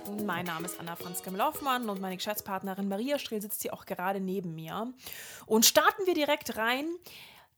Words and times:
Beauty-Experten. 0.00 0.26
Mein 0.26 0.46
Name 0.46 0.66
ist 0.66 0.78
Anna 0.78 0.96
Franziska 0.96 1.30
Müller-Hoffmann 1.30 1.88
und 1.88 2.00
meine 2.00 2.16
Geschäftspartnerin 2.16 2.88
Maria 2.88 3.18
Strehl 3.18 3.40
sitzt 3.40 3.62
hier 3.62 3.74
auch 3.74 3.86
gerade 3.86 4.20
neben 4.20 4.54
mir. 4.54 4.92
Und 5.46 5.66
starten 5.66 6.06
wir 6.06 6.14
direkt 6.14 6.56
rein. 6.56 6.86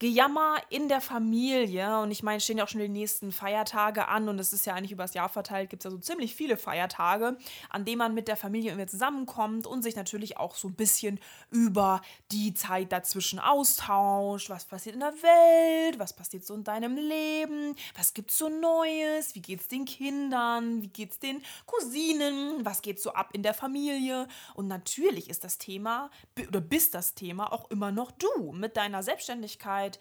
Gejammer 0.02 0.56
in 0.68 0.88
der 0.88 1.00
Familie. 1.00 2.00
Und 2.00 2.10
ich 2.10 2.24
meine, 2.24 2.40
stehen 2.40 2.58
ja 2.58 2.64
auch 2.64 2.68
schon 2.68 2.80
die 2.80 2.88
nächsten 2.88 3.30
Feiertage 3.30 4.08
an 4.08 4.28
und 4.28 4.40
es 4.40 4.52
ist 4.52 4.66
ja 4.66 4.74
eigentlich 4.74 4.90
übers 4.90 5.14
Jahr 5.14 5.28
verteilt, 5.28 5.70
gibt 5.70 5.82
es 5.82 5.84
ja 5.84 5.92
so 5.92 5.98
ziemlich 5.98 6.34
viele 6.34 6.56
Feiertage, 6.56 7.36
an 7.70 7.84
denen 7.84 7.98
man 7.98 8.12
mit 8.12 8.26
der 8.26 8.36
Familie 8.36 8.72
irgendwie 8.72 8.88
zusammenkommt 8.88 9.64
und 9.64 9.82
sich 9.82 9.94
natürlich 9.94 10.38
auch 10.38 10.56
so 10.56 10.66
ein 10.66 10.74
bisschen 10.74 11.20
über 11.50 12.02
die 12.32 12.52
Zeit 12.52 12.90
dazwischen 12.90 13.38
austauscht. 13.38 14.50
Was 14.50 14.64
passiert 14.64 14.96
in 14.96 15.00
der 15.02 15.12
Welt? 15.12 16.00
Was 16.00 16.12
passiert 16.14 16.44
so 16.44 16.54
in 16.54 16.64
deinem 16.64 16.96
Leben? 16.96 17.76
Was 17.96 18.12
gibt 18.12 18.32
es 18.32 18.38
so 18.38 18.48
Neues? 18.48 19.36
Wie 19.36 19.40
geht 19.40 19.60
es 19.60 19.68
den 19.68 19.84
Kindern? 19.84 20.82
Wie 20.82 20.88
geht 20.88 21.12
es 21.12 21.20
den 21.20 21.44
Cousinen? 21.64 22.64
Was 22.64 22.82
geht 22.82 23.00
so 23.00 23.12
ab 23.12 23.30
in 23.34 23.44
der 23.44 23.54
Familie? 23.54 24.26
Und 24.54 24.66
natürlich 24.66 25.30
ist 25.30 25.44
das 25.44 25.58
Thema 25.58 26.10
oder 26.48 26.60
bist 26.60 26.96
das 26.96 27.14
Thema 27.14 27.52
auch 27.52 27.70
immer 27.70 27.92
noch 27.92 28.10
du 28.10 28.50
mit 28.50 28.76
deiner 28.76 29.04
Selbstständigkeit 29.04 29.91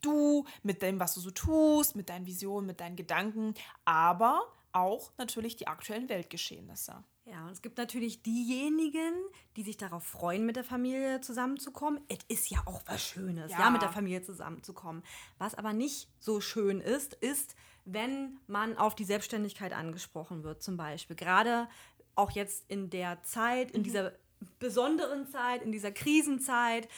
du, 0.00 0.44
mit 0.62 0.82
dem, 0.82 1.00
was 1.00 1.14
du 1.14 1.20
so 1.20 1.30
tust, 1.30 1.96
mit 1.96 2.08
deinen 2.08 2.26
Visionen, 2.26 2.66
mit 2.66 2.80
deinen 2.80 2.96
Gedanken, 2.96 3.54
aber 3.84 4.42
auch 4.72 5.12
natürlich 5.18 5.56
die 5.56 5.66
aktuellen 5.66 6.08
Weltgeschehnisse. 6.08 7.04
Ja, 7.24 7.44
und 7.46 7.52
es 7.52 7.62
gibt 7.62 7.78
natürlich 7.78 8.22
diejenigen, 8.22 9.14
die 9.56 9.62
sich 9.62 9.76
darauf 9.76 10.04
freuen, 10.04 10.44
mit 10.44 10.56
der 10.56 10.64
Familie 10.64 11.20
zusammenzukommen. 11.20 12.00
Es 12.08 12.18
ist 12.26 12.50
ja 12.50 12.62
auch 12.66 12.82
was 12.86 13.00
Schönes, 13.00 13.52
ja. 13.52 13.60
ja, 13.60 13.70
mit 13.70 13.80
der 13.80 13.90
Familie 13.90 14.22
zusammenzukommen. 14.22 15.04
Was 15.38 15.54
aber 15.54 15.72
nicht 15.72 16.08
so 16.18 16.40
schön 16.40 16.80
ist, 16.80 17.14
ist, 17.14 17.54
wenn 17.84 18.40
man 18.48 18.76
auf 18.76 18.96
die 18.96 19.04
Selbstständigkeit 19.04 19.72
angesprochen 19.72 20.42
wird, 20.42 20.62
zum 20.62 20.76
Beispiel. 20.76 21.14
Gerade 21.14 21.68
auch 22.16 22.32
jetzt 22.32 22.64
in 22.68 22.90
der 22.90 23.22
Zeit, 23.22 23.70
in 23.70 23.80
mhm. 23.80 23.84
dieser 23.84 24.12
besonderen 24.58 25.28
Zeit, 25.28 25.62
in 25.62 25.70
dieser 25.70 25.92
Krisenzeit, 25.92 26.88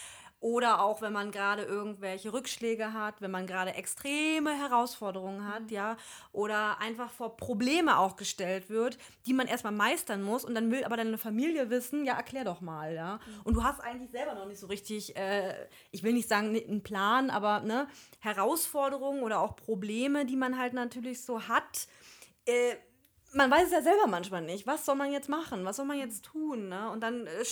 oder 0.45 0.83
auch, 0.83 1.01
wenn 1.01 1.11
man 1.11 1.31
gerade 1.31 1.63
irgendwelche 1.63 2.31
Rückschläge 2.31 2.93
hat, 2.93 3.19
wenn 3.19 3.31
man 3.31 3.47
gerade 3.47 3.73
extreme 3.73 4.51
Herausforderungen 4.51 5.51
hat, 5.51 5.63
mhm. 5.63 5.69
ja, 5.69 5.97
oder 6.33 6.79
einfach 6.79 7.09
vor 7.09 7.35
Probleme 7.35 7.97
auch 7.97 8.15
gestellt 8.15 8.69
wird, 8.69 8.99
die 9.25 9.33
man 9.33 9.47
erstmal 9.47 9.73
meistern 9.73 10.21
muss 10.21 10.45
und 10.45 10.53
dann 10.53 10.69
will 10.69 10.83
aber 10.83 10.97
deine 10.97 11.17
Familie 11.17 11.71
wissen, 11.71 12.05
ja, 12.05 12.13
erklär 12.13 12.43
doch 12.43 12.61
mal, 12.61 12.93
ja. 12.93 13.15
Mhm. 13.15 13.41
Und 13.43 13.53
du 13.55 13.63
hast 13.63 13.79
eigentlich 13.79 14.11
selber 14.11 14.35
noch 14.35 14.45
nicht 14.45 14.59
so 14.59 14.67
richtig, 14.67 15.15
äh, 15.17 15.55
ich 15.89 16.03
will 16.03 16.13
nicht 16.13 16.29
sagen 16.29 16.49
einen 16.55 16.83
Plan, 16.83 17.31
aber 17.31 17.61
ne, 17.61 17.87
Herausforderungen 18.19 19.23
oder 19.23 19.39
auch 19.39 19.55
Probleme, 19.55 20.27
die 20.27 20.35
man 20.35 20.59
halt 20.59 20.73
natürlich 20.73 21.23
so 21.23 21.47
hat, 21.47 21.87
äh, 22.45 22.75
man 23.33 23.49
weiß 23.49 23.65
es 23.65 23.71
ja 23.71 23.81
selber 23.81 24.05
manchmal 24.05 24.43
nicht. 24.43 24.67
Was 24.67 24.85
soll 24.85 24.95
man 24.95 25.11
jetzt 25.11 25.27
machen? 25.27 25.65
Was 25.65 25.77
soll 25.77 25.85
man 25.85 25.97
jetzt 25.97 26.23
tun? 26.23 26.69
Ne? 26.69 26.91
Und 26.91 27.01
dann 27.01 27.25
äh, 27.25 27.43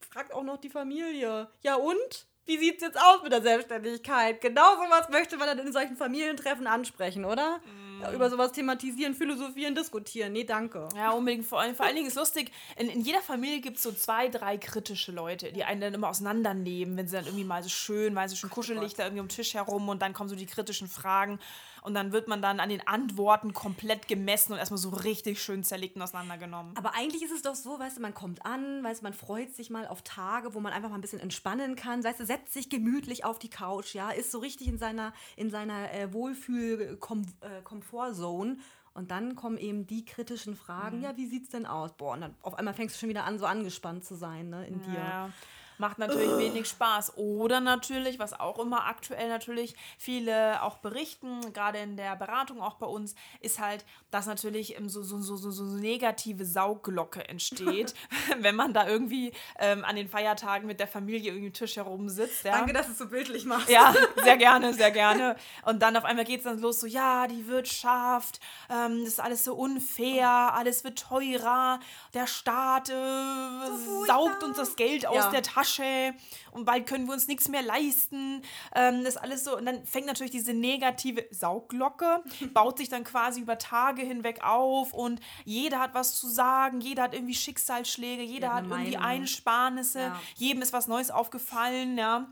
fragt 0.00 0.32
auch 0.32 0.42
noch 0.42 0.58
die 0.58 0.70
Familie. 0.70 1.48
Ja 1.62 1.76
und? 1.76 2.26
Wie 2.46 2.58
sieht 2.58 2.76
es 2.76 2.82
jetzt 2.82 2.96
aus 2.96 3.22
mit 3.24 3.32
der 3.32 3.42
Selbstständigkeit? 3.42 4.40
Genau 4.40 4.76
sowas 4.76 5.08
möchte 5.10 5.36
man 5.36 5.48
dann 5.48 5.66
in 5.66 5.72
solchen 5.72 5.96
Familientreffen 5.96 6.68
ansprechen, 6.68 7.24
oder? 7.24 7.58
Mm. 7.58 8.02
Ja, 8.02 8.12
über 8.12 8.30
sowas 8.30 8.52
thematisieren, 8.52 9.14
philosophieren, 9.14 9.74
diskutieren. 9.74 10.32
Nee, 10.32 10.44
danke. 10.44 10.88
Ja, 10.94 11.10
unbedingt. 11.10 11.44
Vor, 11.44 11.60
allem, 11.60 11.74
vor 11.74 11.86
allen 11.86 11.96
Dingen 11.96 12.06
ist 12.06 12.14
lustig, 12.14 12.52
in, 12.76 12.88
in 12.88 13.00
jeder 13.00 13.20
Familie 13.20 13.60
gibt 13.60 13.78
es 13.78 13.82
so 13.82 13.90
zwei, 13.90 14.28
drei 14.28 14.58
kritische 14.58 15.10
Leute, 15.10 15.52
die 15.52 15.64
einen 15.64 15.80
dann 15.80 15.94
immer 15.94 16.08
auseinandernehmen, 16.08 16.96
wenn 16.96 17.08
sie 17.08 17.16
dann 17.16 17.24
irgendwie 17.24 17.44
mal 17.44 17.64
so 17.64 17.68
schön, 17.68 18.14
weil 18.14 18.28
sie 18.28 18.36
schon 18.36 18.50
kuschelig 18.50 18.94
da 18.94 19.04
irgendwie 19.04 19.20
am 19.20 19.28
Tisch 19.28 19.54
herum 19.54 19.88
und 19.88 20.02
dann 20.02 20.12
kommen 20.12 20.28
so 20.28 20.36
die 20.36 20.46
kritischen 20.46 20.88
Fragen. 20.88 21.40
Und 21.86 21.94
dann 21.94 22.10
wird 22.10 22.26
man 22.26 22.42
dann 22.42 22.58
an 22.58 22.68
den 22.68 22.84
Antworten 22.88 23.52
komplett 23.52 24.08
gemessen 24.08 24.52
und 24.52 24.58
erstmal 24.58 24.78
so 24.78 24.88
richtig 24.88 25.40
schön 25.40 25.62
zerlegt 25.62 25.94
und 25.94 26.02
auseinandergenommen. 26.02 26.76
Aber 26.76 26.96
eigentlich 26.96 27.22
ist 27.22 27.30
es 27.30 27.42
doch 27.42 27.54
so, 27.54 27.78
weißt 27.78 27.98
du, 27.98 28.02
man 28.02 28.12
kommt 28.12 28.44
an, 28.44 28.82
weißt 28.82 29.02
du, 29.02 29.04
man 29.04 29.12
freut 29.12 29.54
sich 29.54 29.70
mal 29.70 29.86
auf 29.86 30.02
Tage, 30.02 30.54
wo 30.54 30.60
man 30.60 30.72
einfach 30.72 30.88
mal 30.88 30.96
ein 30.96 31.00
bisschen 31.00 31.20
entspannen 31.20 31.76
kann, 31.76 32.02
weißt 32.02 32.18
du, 32.18 32.26
setzt 32.26 32.54
sich 32.54 32.70
gemütlich 32.70 33.24
auf 33.24 33.38
die 33.38 33.50
Couch, 33.50 33.94
ja, 33.94 34.10
ist 34.10 34.32
so 34.32 34.40
richtig 34.40 34.66
in 34.66 34.78
seiner, 34.78 35.12
in 35.36 35.48
seiner 35.48 35.94
äh, 35.94 36.12
Wohlfühl-Komfortzone. 36.12 38.52
Äh, 38.54 38.56
und 38.94 39.12
dann 39.12 39.36
kommen 39.36 39.56
eben 39.56 39.86
die 39.86 40.04
kritischen 40.04 40.56
Fragen, 40.56 40.96
mhm. 40.96 41.04
ja, 41.04 41.16
wie 41.16 41.26
sieht's 41.26 41.50
denn 41.50 41.66
aus? 41.66 41.92
Boah, 41.92 42.14
und 42.14 42.22
dann 42.22 42.34
auf 42.42 42.54
einmal 42.54 42.74
fängst 42.74 42.96
du 42.96 42.98
schon 42.98 43.10
wieder 43.10 43.22
an, 43.22 43.38
so 43.38 43.46
angespannt 43.46 44.04
zu 44.04 44.16
sein, 44.16 44.48
ne, 44.48 44.66
in 44.66 44.82
dir. 44.82 45.30
Macht 45.78 45.98
natürlich 45.98 46.30
uh. 46.30 46.38
wenig 46.38 46.66
Spaß. 46.68 47.16
Oder 47.16 47.60
natürlich, 47.60 48.18
was 48.18 48.38
auch 48.38 48.58
immer 48.58 48.86
aktuell 48.86 49.28
natürlich 49.28 49.74
viele 49.98 50.62
auch 50.62 50.78
berichten, 50.78 51.52
gerade 51.52 51.78
in 51.78 51.96
der 51.96 52.16
Beratung 52.16 52.60
auch 52.60 52.74
bei 52.74 52.86
uns, 52.86 53.14
ist 53.40 53.60
halt, 53.60 53.84
dass 54.10 54.26
natürlich 54.26 54.76
so, 54.86 55.02
so, 55.02 55.20
so, 55.20 55.36
so, 55.36 55.50
so 55.50 55.64
negative 55.64 56.44
Saugglocke 56.44 57.28
entsteht, 57.28 57.94
wenn 58.38 58.56
man 58.56 58.72
da 58.72 58.86
irgendwie 58.86 59.32
ähm, 59.58 59.84
an 59.84 59.96
den 59.96 60.08
Feiertagen 60.08 60.66
mit 60.66 60.80
der 60.80 60.88
Familie 60.88 61.32
irgendwie 61.32 61.52
Tisch 61.52 61.76
herum 61.76 62.08
sitzt. 62.08 62.44
Ja. 62.44 62.52
Danke, 62.52 62.72
dass 62.72 62.86
du 62.86 62.92
es 62.92 62.98
so 62.98 63.08
bildlich 63.08 63.44
machst. 63.44 63.68
Ja, 63.68 63.94
sehr 64.24 64.36
gerne, 64.36 64.72
sehr 64.72 64.90
gerne. 64.90 65.36
Und 65.64 65.82
dann 65.82 65.96
auf 65.96 66.04
einmal 66.04 66.24
geht 66.24 66.38
es 66.38 66.44
dann 66.44 66.58
los, 66.58 66.80
so, 66.80 66.86
ja, 66.86 67.26
die 67.26 67.46
Wirtschaft, 67.46 68.40
ähm, 68.70 69.00
das 69.04 69.14
ist 69.14 69.20
alles 69.20 69.44
so 69.44 69.54
unfair, 69.54 70.28
alles 70.28 70.84
wird 70.84 70.98
teurer, 70.98 71.80
der 72.14 72.26
Staat 72.26 72.88
äh, 72.88 74.06
saugt 74.06 74.42
uns 74.42 74.56
das 74.56 74.76
Geld 74.76 75.06
aus 75.06 75.16
ja. 75.16 75.30
der 75.30 75.42
Tasche 75.42 75.65
Tasche 75.66 76.14
und 76.52 76.64
bald 76.64 76.86
können 76.86 77.06
wir 77.06 77.12
uns 77.12 77.28
nichts 77.28 77.48
mehr 77.48 77.62
leisten. 77.62 78.42
Ähm, 78.74 79.04
das 79.04 79.16
alles 79.16 79.44
so. 79.44 79.56
Und 79.56 79.66
dann 79.66 79.84
fängt 79.84 80.06
natürlich 80.06 80.30
diese 80.30 80.54
negative 80.54 81.26
Saugglocke, 81.30 82.22
baut 82.54 82.78
sich 82.78 82.88
dann 82.88 83.04
quasi 83.04 83.40
über 83.40 83.58
Tage 83.58 84.02
hinweg 84.02 84.40
auf 84.42 84.92
und 84.92 85.20
jeder 85.44 85.80
hat 85.80 85.94
was 85.94 86.16
zu 86.18 86.28
sagen, 86.28 86.80
jeder 86.80 87.04
hat 87.04 87.14
irgendwie 87.14 87.34
Schicksalsschläge, 87.34 88.22
jeder 88.22 88.54
hat 88.54 88.66
irgendwie 88.66 88.96
Einsparnisse, 88.96 90.00
ja. 90.00 90.20
jedem 90.36 90.62
ist 90.62 90.72
was 90.72 90.86
Neues 90.86 91.10
aufgefallen, 91.10 91.98
ja. 91.98 92.28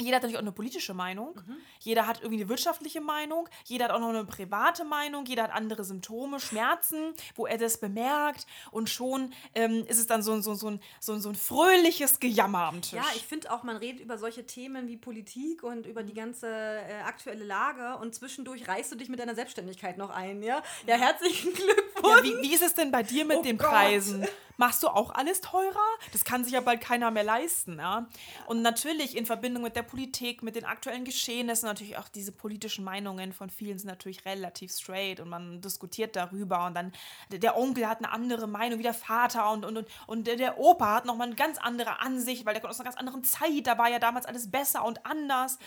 Jeder 0.00 0.16
hat 0.16 0.22
natürlich 0.22 0.36
auch 0.36 0.42
eine 0.42 0.52
politische 0.52 0.94
Meinung. 0.94 1.36
Mhm. 1.46 1.56
Jeder 1.80 2.06
hat 2.06 2.20
irgendwie 2.20 2.40
eine 2.40 2.48
wirtschaftliche 2.48 3.00
Meinung. 3.00 3.48
Jeder 3.64 3.86
hat 3.86 3.92
auch 3.92 4.00
noch 4.00 4.08
eine 4.08 4.24
private 4.24 4.84
Meinung. 4.84 5.24
Jeder 5.26 5.44
hat 5.44 5.52
andere 5.52 5.84
Symptome, 5.84 6.40
Schmerzen, 6.40 7.14
wo 7.36 7.46
er 7.46 7.58
das 7.58 7.78
bemerkt. 7.78 8.46
Und 8.70 8.90
schon 8.90 9.32
ähm, 9.54 9.84
ist 9.86 9.98
es 9.98 10.06
dann 10.06 10.22
so, 10.22 10.40
so, 10.40 10.54
so, 10.54 10.70
ein, 10.70 10.80
so, 11.00 11.18
so 11.18 11.28
ein 11.28 11.34
fröhliches 11.34 12.18
Gejammer 12.18 12.64
am 12.64 12.82
Tisch. 12.82 12.94
Ja, 12.94 13.04
ich 13.14 13.24
finde 13.24 13.52
auch, 13.52 13.62
man 13.62 13.76
redet 13.76 14.00
über 14.00 14.18
solche 14.18 14.44
Themen 14.46 14.88
wie 14.88 14.96
Politik 14.96 15.62
und 15.62 15.86
über 15.86 16.02
die 16.02 16.14
ganze 16.14 16.48
äh, 16.48 17.02
aktuelle 17.04 17.44
Lage. 17.44 17.96
Und 17.98 18.14
zwischendurch 18.14 18.66
reißt 18.66 18.92
du 18.92 18.96
dich 18.96 19.08
mit 19.08 19.20
deiner 19.20 19.34
Selbstständigkeit 19.34 19.96
noch 19.96 20.10
ein. 20.10 20.42
Ja, 20.42 20.62
ja 20.86 20.96
herzlichen 20.96 21.52
Glückwunsch. 21.54 22.16
Ja, 22.16 22.22
wie, 22.24 22.42
wie 22.42 22.54
ist 22.54 22.62
es 22.62 22.74
denn 22.74 22.90
bei 22.90 23.02
dir 23.02 23.24
mit 23.24 23.38
oh 23.38 23.42
den 23.42 23.58
Gott. 23.58 23.68
Preisen? 23.68 24.26
Machst 24.56 24.82
du 24.82 24.88
auch 24.88 25.10
alles 25.14 25.40
teurer? 25.40 25.74
Das 26.12 26.24
kann 26.24 26.44
sich 26.44 26.52
ja 26.52 26.60
bald 26.60 26.80
keiner 26.80 27.10
mehr 27.10 27.24
leisten. 27.24 27.78
Ja? 27.78 28.06
Und 28.46 28.62
natürlich 28.62 29.16
in 29.16 29.26
Verbindung 29.26 29.62
mit 29.62 29.76
der 29.76 29.82
Politik, 29.82 30.42
mit 30.42 30.56
den 30.56 30.64
aktuellen 30.64 31.04
Geschehnissen, 31.04 31.66
natürlich 31.66 31.96
auch 31.96 32.08
diese 32.08 32.32
politischen 32.32 32.84
Meinungen 32.84 33.32
von 33.32 33.50
vielen 33.50 33.78
sind 33.78 33.88
natürlich 33.88 34.24
relativ 34.24 34.72
straight 34.72 35.20
und 35.20 35.28
man 35.28 35.60
diskutiert 35.60 36.16
darüber 36.16 36.66
und 36.66 36.74
dann 36.74 36.92
der 37.30 37.56
Onkel 37.56 37.88
hat 37.88 37.98
eine 37.98 38.12
andere 38.12 38.46
Meinung 38.46 38.78
wie 38.78 38.84
der 38.84 38.94
Vater 38.94 39.50
und, 39.50 39.64
und, 39.64 39.76
und, 39.76 39.88
und 40.06 40.26
der 40.26 40.58
Opa 40.58 40.96
hat 40.96 41.04
nochmal 41.04 41.28
eine 41.28 41.36
ganz 41.36 41.58
andere 41.58 42.00
Ansicht, 42.00 42.44
weil 42.46 42.54
der 42.54 42.60
kommt 42.60 42.72
aus 42.72 42.80
einer 42.80 42.90
ganz 42.90 42.98
anderen 42.98 43.24
Zeit, 43.24 43.66
da 43.66 43.78
war 43.78 43.88
ja 43.88 43.98
damals 43.98 44.26
alles 44.26 44.50
besser 44.50 44.84
und 44.84 45.04
anders. 45.06 45.58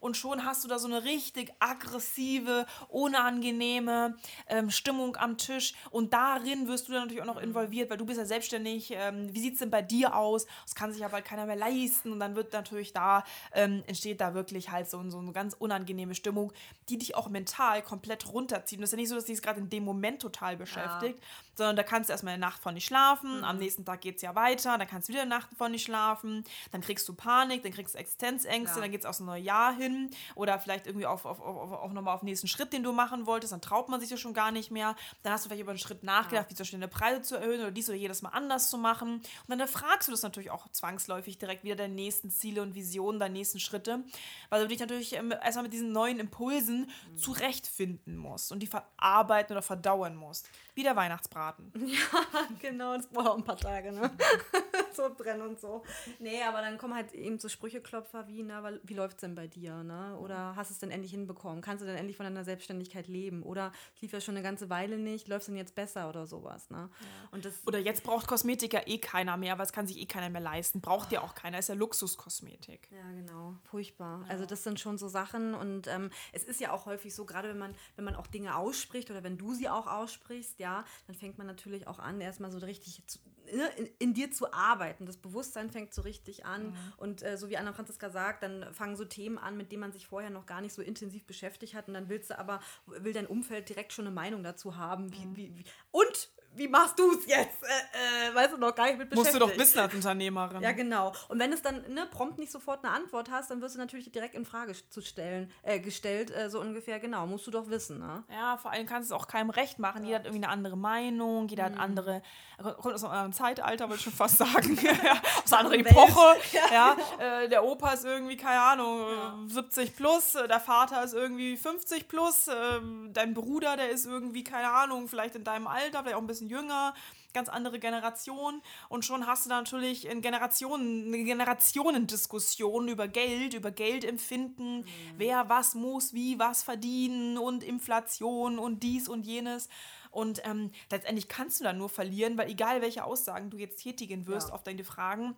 Ja 0.00 0.10
und 0.10 0.16
schon 0.16 0.44
hast 0.44 0.64
du 0.64 0.68
da 0.68 0.78
so 0.78 0.88
eine 0.88 1.04
richtig 1.04 1.52
aggressive, 1.58 2.66
unangenehme 2.88 4.16
ähm, 4.48 4.70
Stimmung 4.70 5.16
am 5.16 5.36
Tisch 5.36 5.74
und 5.90 6.12
darin 6.12 6.66
wirst 6.68 6.88
du 6.88 6.92
dann 6.92 7.02
natürlich 7.02 7.22
auch 7.22 7.26
noch 7.26 7.40
involviert, 7.40 7.90
weil 7.90 7.98
du 7.98 8.06
bist 8.06 8.18
ja 8.18 8.24
selbstständig, 8.24 8.92
ähm, 8.94 9.32
wie 9.32 9.40
sieht 9.40 9.54
es 9.54 9.58
denn 9.60 9.70
bei 9.70 9.82
dir 9.82 10.16
aus? 10.16 10.46
Das 10.64 10.74
kann 10.74 10.92
sich 10.92 11.04
aber 11.04 11.14
halt 11.14 11.26
keiner 11.26 11.46
mehr 11.46 11.56
leisten 11.56 12.12
und 12.12 12.20
dann 12.20 12.34
wird 12.34 12.52
natürlich 12.52 12.92
da, 12.92 13.24
ähm, 13.52 13.82
entsteht 13.86 14.20
da 14.20 14.34
wirklich 14.34 14.70
halt 14.70 14.90
so, 14.90 15.08
so 15.10 15.18
eine 15.18 15.32
ganz 15.32 15.54
unangenehme 15.54 16.14
Stimmung, 16.14 16.52
die 16.88 16.98
dich 16.98 17.14
auch 17.14 17.28
mental 17.28 17.82
komplett 17.82 18.32
runterzieht. 18.32 18.78
Und 18.78 18.82
das 18.82 18.88
ist 18.88 18.92
ja 18.92 18.98
nicht 18.98 19.08
so, 19.08 19.14
dass 19.14 19.26
dich 19.26 19.36
es 19.36 19.42
gerade 19.42 19.60
in 19.60 19.68
dem 19.68 19.84
Moment 19.84 20.22
total 20.22 20.56
beschäftigt, 20.56 21.18
ja. 21.18 21.26
sondern 21.54 21.76
da 21.76 21.82
kannst 21.82 22.08
du 22.08 22.12
erstmal 22.12 22.34
eine 22.34 22.40
Nacht 22.40 22.62
von 22.62 22.74
nicht 22.74 22.86
schlafen, 22.86 23.38
mhm. 23.38 23.44
am 23.44 23.58
nächsten 23.58 23.84
Tag 23.84 24.00
geht 24.00 24.16
es 24.16 24.22
ja 24.22 24.34
weiter, 24.34 24.78
dann 24.78 24.88
kannst 24.88 25.08
du 25.08 25.12
wieder 25.12 25.22
eine 25.22 25.30
Nacht 25.30 25.50
von 25.56 25.70
nicht 25.70 25.84
schlafen, 25.84 26.44
dann 26.72 26.80
kriegst 26.80 27.06
du 27.08 27.14
Panik, 27.14 27.62
dann 27.62 27.72
kriegst 27.72 27.94
du 27.94 27.98
Existenzängste, 27.98 28.76
ja. 28.76 28.82
dann 28.82 28.90
geht 28.90 29.00
es 29.00 29.06
aufs 29.06 29.20
neue 29.20 29.42
Jahr 29.42 29.74
hin 29.74 29.89
oder 30.34 30.58
vielleicht 30.58 30.86
irgendwie 30.86 31.06
auf, 31.06 31.24
auf, 31.24 31.40
auf, 31.40 31.72
auf 31.72 31.92
nochmal 31.92 32.14
auf 32.14 32.20
den 32.20 32.26
nächsten 32.26 32.48
Schritt, 32.48 32.72
den 32.72 32.82
du 32.82 32.92
machen 32.92 33.26
wolltest, 33.26 33.52
dann 33.52 33.60
traut 33.60 33.88
man 33.88 34.00
sich 34.00 34.10
ja 34.10 34.16
schon 34.16 34.34
gar 34.34 34.50
nicht 34.50 34.70
mehr. 34.70 34.96
Dann 35.22 35.32
hast 35.32 35.44
du 35.44 35.48
vielleicht 35.48 35.62
über 35.62 35.70
einen 35.70 35.78
Schritt 35.78 36.02
nachgedacht, 36.02 36.46
ja. 36.46 36.50
wie 36.50 36.54
zum 36.54 36.64
Beispiel 36.64 36.78
eine 36.78 36.88
Preise 36.88 37.22
zu 37.22 37.36
erhöhen 37.36 37.60
oder 37.60 37.70
dies 37.70 37.88
oder 37.88 37.98
jedes 37.98 38.22
Mal 38.22 38.30
anders 38.30 38.70
zu 38.70 38.78
machen. 38.78 39.22
Und 39.46 39.58
dann 39.58 39.68
fragst 39.68 40.08
du 40.08 40.12
das 40.12 40.22
natürlich 40.22 40.50
auch 40.50 40.68
zwangsläufig 40.68 41.38
direkt 41.38 41.64
wieder 41.64 41.76
deine 41.76 41.94
nächsten 41.94 42.30
Ziele 42.30 42.62
und 42.62 42.74
Visionen, 42.74 43.20
deine 43.20 43.34
nächsten 43.34 43.60
Schritte, 43.60 44.04
weil 44.48 44.62
du 44.62 44.68
dich 44.68 44.80
natürlich 44.80 45.14
ähm, 45.14 45.32
erstmal 45.32 45.64
mit 45.64 45.72
diesen 45.72 45.92
neuen 45.92 46.18
Impulsen 46.18 46.90
mhm. 47.10 47.16
zurechtfinden 47.16 48.16
musst 48.16 48.52
und 48.52 48.60
die 48.60 48.66
verarbeiten 48.66 49.54
oder 49.54 49.62
verdauen 49.62 50.16
musst. 50.16 50.48
Wie 50.74 50.82
der 50.82 50.96
Weihnachtsbraten. 50.96 51.72
Ja, 51.90 52.46
genau, 52.60 52.96
das 52.96 53.08
braucht 53.08 53.26
auch 53.26 53.36
ein 53.36 53.44
paar 53.44 53.56
Tage, 53.56 53.92
ne? 53.92 54.10
so 54.96 55.10
brennen 55.14 55.42
und 55.42 55.60
so. 55.60 55.82
Nee, 56.18 56.42
aber 56.42 56.60
dann 56.60 56.78
kommen 56.78 56.94
halt 56.94 57.12
eben 57.12 57.38
so 57.38 57.48
Sprücheklopfer 57.48 58.26
wie, 58.28 58.42
na, 58.42 58.62
wie 58.82 58.94
läuft 58.94 59.16
es 59.16 59.20
denn 59.20 59.34
bei 59.34 59.46
dir, 59.46 59.82
ne? 59.82 60.16
Oder 60.18 60.56
hast 60.56 60.70
du 60.70 60.74
es 60.74 60.78
denn 60.78 60.90
endlich 60.90 61.12
hinbekommen? 61.12 61.62
Kannst 61.62 61.82
du 61.82 61.86
denn 61.86 61.96
endlich 61.96 62.16
von 62.16 62.24
deiner 62.24 62.44
Selbstständigkeit 62.44 63.08
leben? 63.08 63.42
Oder 63.42 63.72
lief 64.00 64.12
ja 64.12 64.20
schon 64.20 64.36
eine 64.36 64.42
ganze 64.42 64.70
Weile 64.70 64.98
nicht, 64.98 65.28
läuft 65.28 65.42
es 65.42 65.46
denn 65.46 65.56
jetzt 65.56 65.74
besser 65.74 66.08
oder 66.08 66.26
sowas, 66.26 66.70
ne? 66.70 66.90
Ja. 67.00 67.28
Und 67.32 67.44
das, 67.44 67.66
oder 67.66 67.78
jetzt 67.78 68.02
braucht 68.02 68.26
Kosmetik 68.26 68.72
ja 68.72 68.82
eh 68.86 68.98
keiner 68.98 69.36
mehr, 69.36 69.58
weil 69.58 69.66
es 69.66 69.72
kann 69.72 69.86
sich 69.86 69.98
eh 69.98 70.06
keiner 70.06 70.30
mehr 70.30 70.40
leisten. 70.40 70.80
Braucht 70.80 71.12
ja 71.12 71.22
auch 71.22 71.34
keiner, 71.34 71.58
ist 71.58 71.68
ja 71.68 71.74
Luxuskosmetik. 71.74 72.88
Ja, 72.90 73.10
genau. 73.12 73.56
Furchtbar. 73.64 74.22
Ja. 74.22 74.32
Also 74.32 74.46
das 74.46 74.62
sind 74.64 74.80
schon 74.80 74.98
so 74.98 75.08
Sachen 75.08 75.54
und 75.54 75.86
ähm, 75.86 76.10
es 76.32 76.44
ist 76.44 76.60
ja 76.60 76.72
auch 76.72 76.86
häufig 76.86 77.14
so, 77.14 77.24
gerade 77.24 77.48
wenn 77.48 77.58
man, 77.58 77.74
wenn 77.96 78.04
man 78.04 78.14
auch 78.14 78.26
Dinge 78.26 78.56
ausspricht 78.56 79.10
oder 79.10 79.22
wenn 79.22 79.38
du 79.38 79.54
sie 79.54 79.68
auch 79.68 79.86
aussprichst, 79.86 80.58
ja, 80.58 80.84
dann 81.06 81.16
fängt 81.16 81.38
man 81.38 81.46
natürlich 81.46 81.86
auch 81.86 81.98
an, 81.98 82.20
erstmal 82.20 82.50
so 82.50 82.58
richtig 82.58 83.02
zu, 83.06 83.18
in, 83.50 83.88
in, 83.98 84.14
dir 84.14 84.30
zu 84.30 84.52
arbeiten. 84.52 85.06
Das 85.06 85.16
Bewusstsein 85.16 85.70
fängt 85.70 85.94
so 85.94 86.02
richtig 86.02 86.46
an. 86.46 86.68
Mhm. 86.68 86.76
Und 86.96 87.22
äh, 87.22 87.36
so 87.36 87.48
wie 87.48 87.56
Anna 87.56 87.72
Franziska 87.72 88.10
sagt, 88.10 88.42
dann 88.42 88.72
fangen 88.72 88.96
so 88.96 89.04
Themen 89.04 89.38
an, 89.38 89.56
mit 89.56 89.72
denen 89.72 89.80
man 89.80 89.92
sich 89.92 90.06
vorher 90.06 90.30
noch 90.30 90.46
gar 90.46 90.60
nicht 90.60 90.72
so 90.72 90.82
intensiv 90.82 91.24
beschäftigt 91.24 91.74
hat. 91.74 91.88
Und 91.88 91.94
dann 91.94 92.08
willst 92.08 92.30
du 92.30 92.38
aber, 92.38 92.60
will 92.86 93.12
dein 93.12 93.26
Umfeld 93.26 93.68
direkt 93.68 93.92
schon 93.92 94.06
eine 94.06 94.14
Meinung 94.14 94.42
dazu 94.42 94.76
haben. 94.76 95.12
Wie, 95.12 95.26
mhm. 95.26 95.36
wie, 95.36 95.56
wie. 95.56 95.64
Und 95.90 96.30
wie 96.54 96.68
machst 96.68 96.98
du 96.98 97.12
es 97.12 97.26
jetzt? 97.26 97.62
Äh, 97.62 98.30
äh, 98.30 98.34
weißt 98.34 98.52
du 98.52 98.56
noch 98.56 98.74
gar 98.74 98.86
nicht 98.86 98.98
mit 98.98 99.10
beschäftigt. 99.10 99.40
Musst 99.40 99.50
du 99.50 99.54
doch 99.54 99.58
wissen 99.58 99.78
als 99.78 99.94
Unternehmerin. 99.94 100.62
Ja, 100.62 100.72
genau. 100.72 101.12
Und 101.28 101.38
wenn 101.38 101.52
es 101.52 101.62
dann 101.62 101.82
ne, 101.92 102.06
prompt 102.10 102.38
nicht 102.38 102.50
sofort 102.50 102.84
eine 102.84 102.92
Antwort 102.92 103.30
hast, 103.30 103.50
dann 103.50 103.60
wirst 103.60 103.76
du 103.76 103.78
natürlich 103.78 104.10
direkt 104.10 104.34
in 104.34 104.44
Frage 104.44 104.74
zu 104.90 105.00
stellen, 105.00 105.50
äh, 105.62 105.78
gestellt, 105.78 106.30
äh, 106.30 106.50
so 106.50 106.60
ungefähr, 106.60 106.98
genau, 106.98 107.26
musst 107.26 107.46
du 107.46 107.50
doch 107.50 107.70
wissen. 107.70 107.98
Ne? 107.98 108.24
Ja, 108.30 108.56
vor 108.56 108.72
allem 108.72 108.86
kannst 108.86 109.10
du 109.10 109.14
es 109.14 109.20
auch 109.20 109.28
keinem 109.28 109.50
recht 109.50 109.78
machen. 109.78 110.02
Ja. 110.02 110.08
Jeder 110.08 110.18
hat 110.18 110.26
irgendwie 110.26 110.44
eine 110.44 110.52
andere 110.52 110.76
Meinung, 110.76 111.48
jeder 111.48 111.68
mhm. 111.68 111.74
hat 111.74 111.80
andere, 111.80 112.22
kommt 112.58 112.94
aus 112.94 113.04
einem 113.04 113.12
anderen 113.12 113.32
Zeitalter, 113.32 113.84
würde 113.84 113.96
ich 113.96 114.02
schon 114.02 114.12
fast 114.12 114.38
sagen. 114.38 114.78
aus 115.44 115.52
einer 115.52 115.64
anderen 115.64 115.86
Epoche. 115.86 116.36
Ja. 116.52 116.96
ja. 117.18 117.42
Äh, 117.42 117.48
der 117.48 117.64
Opa 117.64 117.92
ist 117.92 118.04
irgendwie, 118.04 118.36
keine 118.36 118.60
Ahnung, 118.60 119.00
ja. 119.00 119.38
70 119.46 119.94
plus, 119.96 120.34
äh, 120.34 120.48
der 120.48 120.60
Vater 120.60 121.04
ist 121.04 121.14
irgendwie 121.14 121.56
50 121.56 122.08
plus, 122.08 122.48
ähm, 122.48 123.10
dein 123.12 123.34
Bruder, 123.34 123.76
der 123.76 123.90
ist 123.90 124.06
irgendwie, 124.06 124.44
keine 124.44 124.70
Ahnung, 124.70 125.08
vielleicht 125.08 125.36
in 125.36 125.44
deinem 125.44 125.66
Alter, 125.66 126.00
vielleicht 126.00 126.16
auch 126.16 126.20
ein 126.20 126.26
bisschen 126.26 126.39
jünger 126.46 126.94
ganz 127.32 127.48
andere 127.48 127.78
Generation 127.78 128.60
und 128.88 129.04
schon 129.04 129.26
hast 129.26 129.46
du 129.46 129.50
da 129.50 129.56
natürlich 129.56 130.06
in 130.06 130.20
Generationen, 130.20 131.06
eine 131.06 131.24
Generationendiskussion 131.24 132.88
über 132.88 133.08
Geld, 133.08 133.54
über 133.54 133.70
Geldempfinden, 133.70 134.78
mhm. 134.78 134.86
wer 135.16 135.48
was 135.48 135.74
muss, 135.74 136.12
wie 136.12 136.38
was 136.38 136.62
verdienen 136.62 137.38
und 137.38 137.62
Inflation 137.62 138.58
und 138.58 138.82
dies 138.82 139.08
und 139.08 139.26
jenes. 139.26 139.68
Und 140.10 140.42
ähm, 140.44 140.72
letztendlich 140.90 141.28
kannst 141.28 141.60
du 141.60 141.64
da 141.64 141.72
nur 141.72 141.88
verlieren, 141.88 142.36
weil 142.36 142.50
egal 142.50 142.82
welche 142.82 143.04
Aussagen 143.04 143.50
du 143.50 143.58
jetzt 143.58 143.80
tätigen 143.80 144.26
wirst 144.26 144.48
ja. 144.48 144.54
auf 144.54 144.64
deine 144.64 144.82
Fragen, 144.82 145.36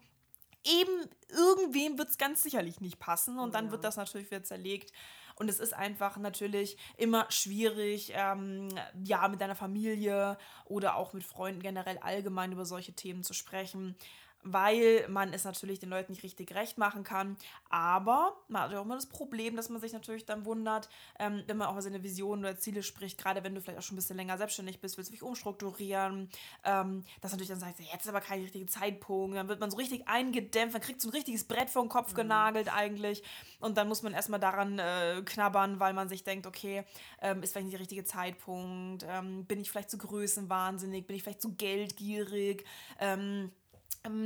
eben 0.65 1.09
irgendwem 1.29 1.99
wird 1.99 2.09
es 2.09 2.19
ganz 2.19 2.43
sicherlich 2.43 2.81
nicht 2.81 2.99
passen 2.99 3.39
und 3.39 3.55
dann 3.55 3.71
wird 3.71 3.85
das 3.85 3.97
natürlich 3.97 4.31
wieder 4.31 4.45
zerlegt 4.45 4.93
und 5.37 5.49
es 5.49 5.61
ist 5.61 5.75
einfach 5.75 6.17
natürlich 6.17 6.77
immer 6.97 7.27
schwierig, 7.31 8.13
ähm, 8.15 8.69
ja, 9.05 9.29
mit 9.29 9.41
deiner 9.41 9.55
Familie 9.55 10.39
oder 10.65 10.97
auch 10.97 11.13
mit 11.13 11.25
Freunden 11.25 11.63
generell 11.63 11.99
allgemein 11.99 12.53
über 12.53 12.65
solche 12.65 12.93
Themen 12.93 13.23
zu 13.23 13.35
sprechen 13.35 13.97
weil 14.43 15.07
man 15.09 15.33
es 15.33 15.45
natürlich 15.45 15.79
den 15.79 15.91
Leuten 15.91 16.13
nicht 16.13 16.23
richtig 16.23 16.55
recht 16.55 16.79
machen 16.79 17.05
kann. 17.05 17.37
Aber 17.71 18.37
man 18.49 18.63
hat 18.63 18.73
ja 18.73 18.81
auch 18.81 18.85
immer 18.85 18.97
das 18.97 19.07
Problem, 19.07 19.57
dass 19.57 19.69
man 19.69 19.81
sich 19.81 19.93
natürlich 19.93 20.25
dann 20.25 20.45
wundert, 20.45 20.89
ähm, 21.19 21.45
wenn 21.47 21.57
man 21.57 21.69
auch 21.69 21.73
über 21.73 21.83
seine 21.83 22.03
Visionen 22.03 22.45
oder 22.45 22.59
Ziele 22.59 22.83
spricht, 22.83 23.19
gerade 23.19 23.45
wenn 23.45 23.55
du 23.55 23.61
vielleicht 23.61 23.79
auch 23.79 23.83
schon 23.83 23.95
ein 23.95 24.01
bisschen 24.01 24.17
länger 24.17 24.39
selbstständig 24.39 24.81
bist, 24.81 24.97
willst 24.97 25.11
du 25.11 25.13
dich 25.13 25.23
umstrukturieren, 25.23 26.29
ähm, 26.65 27.05
dass 27.21 27.33
natürlich 27.33 27.51
dann 27.51 27.61
sagst, 27.61 27.81
jetzt 27.81 28.03
ist 28.03 28.09
aber 28.09 28.21
kein 28.21 28.41
richtiger 28.41 28.67
Zeitpunkt, 28.67 29.37
dann 29.37 29.49
wird 29.49 29.61
man 29.61 29.71
so 29.71 29.77
richtig 29.77 30.09
eingedämpft, 30.09 30.75
dann 30.75 30.83
kriegt 30.83 31.01
so 31.01 31.09
ein 31.09 31.13
richtiges 31.13 31.45
Brett 31.45 31.71
vor 31.71 31.83
den 31.83 31.89
Kopf 31.89 32.13
mhm. 32.13 32.17
genagelt 32.17 32.75
eigentlich 32.75 33.23
und 33.61 33.77
dann 33.77 33.89
muss 33.89 34.03
man 34.03 34.13
erstmal 34.13 34.41
daran 34.41 34.79
äh, 34.79 35.23
knabbern, 35.25 35.79
weil 35.81 35.93
man 35.93 36.09
sich 36.09 36.25
denkt, 36.25 36.47
okay, 36.47 36.85
ähm, 37.21 37.43
ist 37.43 37.53
vielleicht 37.53 37.67
nicht 37.67 37.75
der 37.75 37.81
richtige 37.81 38.05
Zeitpunkt, 38.05 39.05
ähm, 39.09 39.45
bin 39.45 39.61
ich 39.61 39.71
vielleicht 39.71 39.91
zu 39.91 39.99
größenwahnsinnig, 39.99 41.07
bin 41.07 41.17
ich 41.17 41.23
vielleicht 41.23 41.43
zu 41.43 41.55
geldgierig, 41.55 42.65
ähm, 42.99 43.53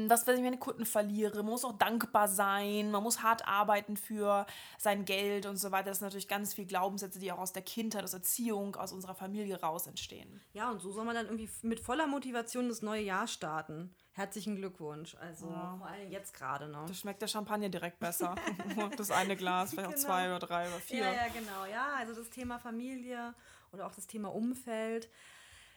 dass 0.08 0.26
wenn 0.26 0.36
ich 0.36 0.42
meine 0.42 0.58
Kunden 0.58 0.86
verliere, 0.86 1.36
man 1.42 1.52
muss 1.52 1.64
auch 1.64 1.76
dankbar 1.76 2.28
sein, 2.28 2.90
man 2.90 3.02
muss 3.02 3.22
hart 3.22 3.46
arbeiten 3.46 3.96
für 3.96 4.46
sein 4.78 5.04
Geld 5.04 5.44
und 5.44 5.58
so 5.58 5.70
weiter. 5.70 5.90
Das 5.90 5.98
sind 5.98 6.06
natürlich 6.06 6.28
ganz 6.28 6.54
viele 6.54 6.66
Glaubenssätze, 6.66 7.18
die 7.18 7.30
auch 7.30 7.38
aus 7.38 7.52
der 7.52 7.62
Kindheit, 7.62 8.02
aus 8.02 8.14
Erziehung, 8.14 8.76
aus 8.76 8.92
unserer 8.92 9.14
Familie 9.14 9.60
raus 9.60 9.86
entstehen. 9.86 10.40
Ja, 10.54 10.70
und 10.70 10.80
so 10.80 10.92
soll 10.92 11.04
man 11.04 11.14
dann 11.14 11.26
irgendwie 11.26 11.50
mit 11.62 11.80
voller 11.80 12.06
Motivation 12.06 12.68
das 12.68 12.80
neue 12.80 13.02
Jahr 13.02 13.26
starten. 13.26 13.94
Herzlichen 14.12 14.56
Glückwunsch. 14.56 15.14
Also 15.16 15.50
ja. 15.50 15.76
vor 15.76 15.88
allem 15.88 16.10
jetzt 16.10 16.32
gerade 16.32 16.68
noch. 16.68 16.86
Da 16.86 16.94
schmeckt 16.94 17.20
der 17.20 17.28
Champagner 17.28 17.68
direkt 17.68 17.98
besser. 17.98 18.34
das 18.96 19.10
eine 19.10 19.36
Glas, 19.36 19.72
vielleicht 19.72 19.90
genau. 19.90 19.98
auch 19.98 20.06
zwei 20.06 20.28
oder 20.28 20.38
drei 20.38 20.68
oder 20.68 20.78
vier. 20.78 21.04
Ja, 21.04 21.12
ja, 21.12 21.28
genau. 21.28 21.66
Ja, 21.70 21.96
also 21.98 22.14
das 22.14 22.30
Thema 22.30 22.58
Familie 22.58 23.34
oder 23.72 23.86
auch 23.86 23.94
das 23.94 24.06
Thema 24.06 24.34
Umfeld 24.34 25.10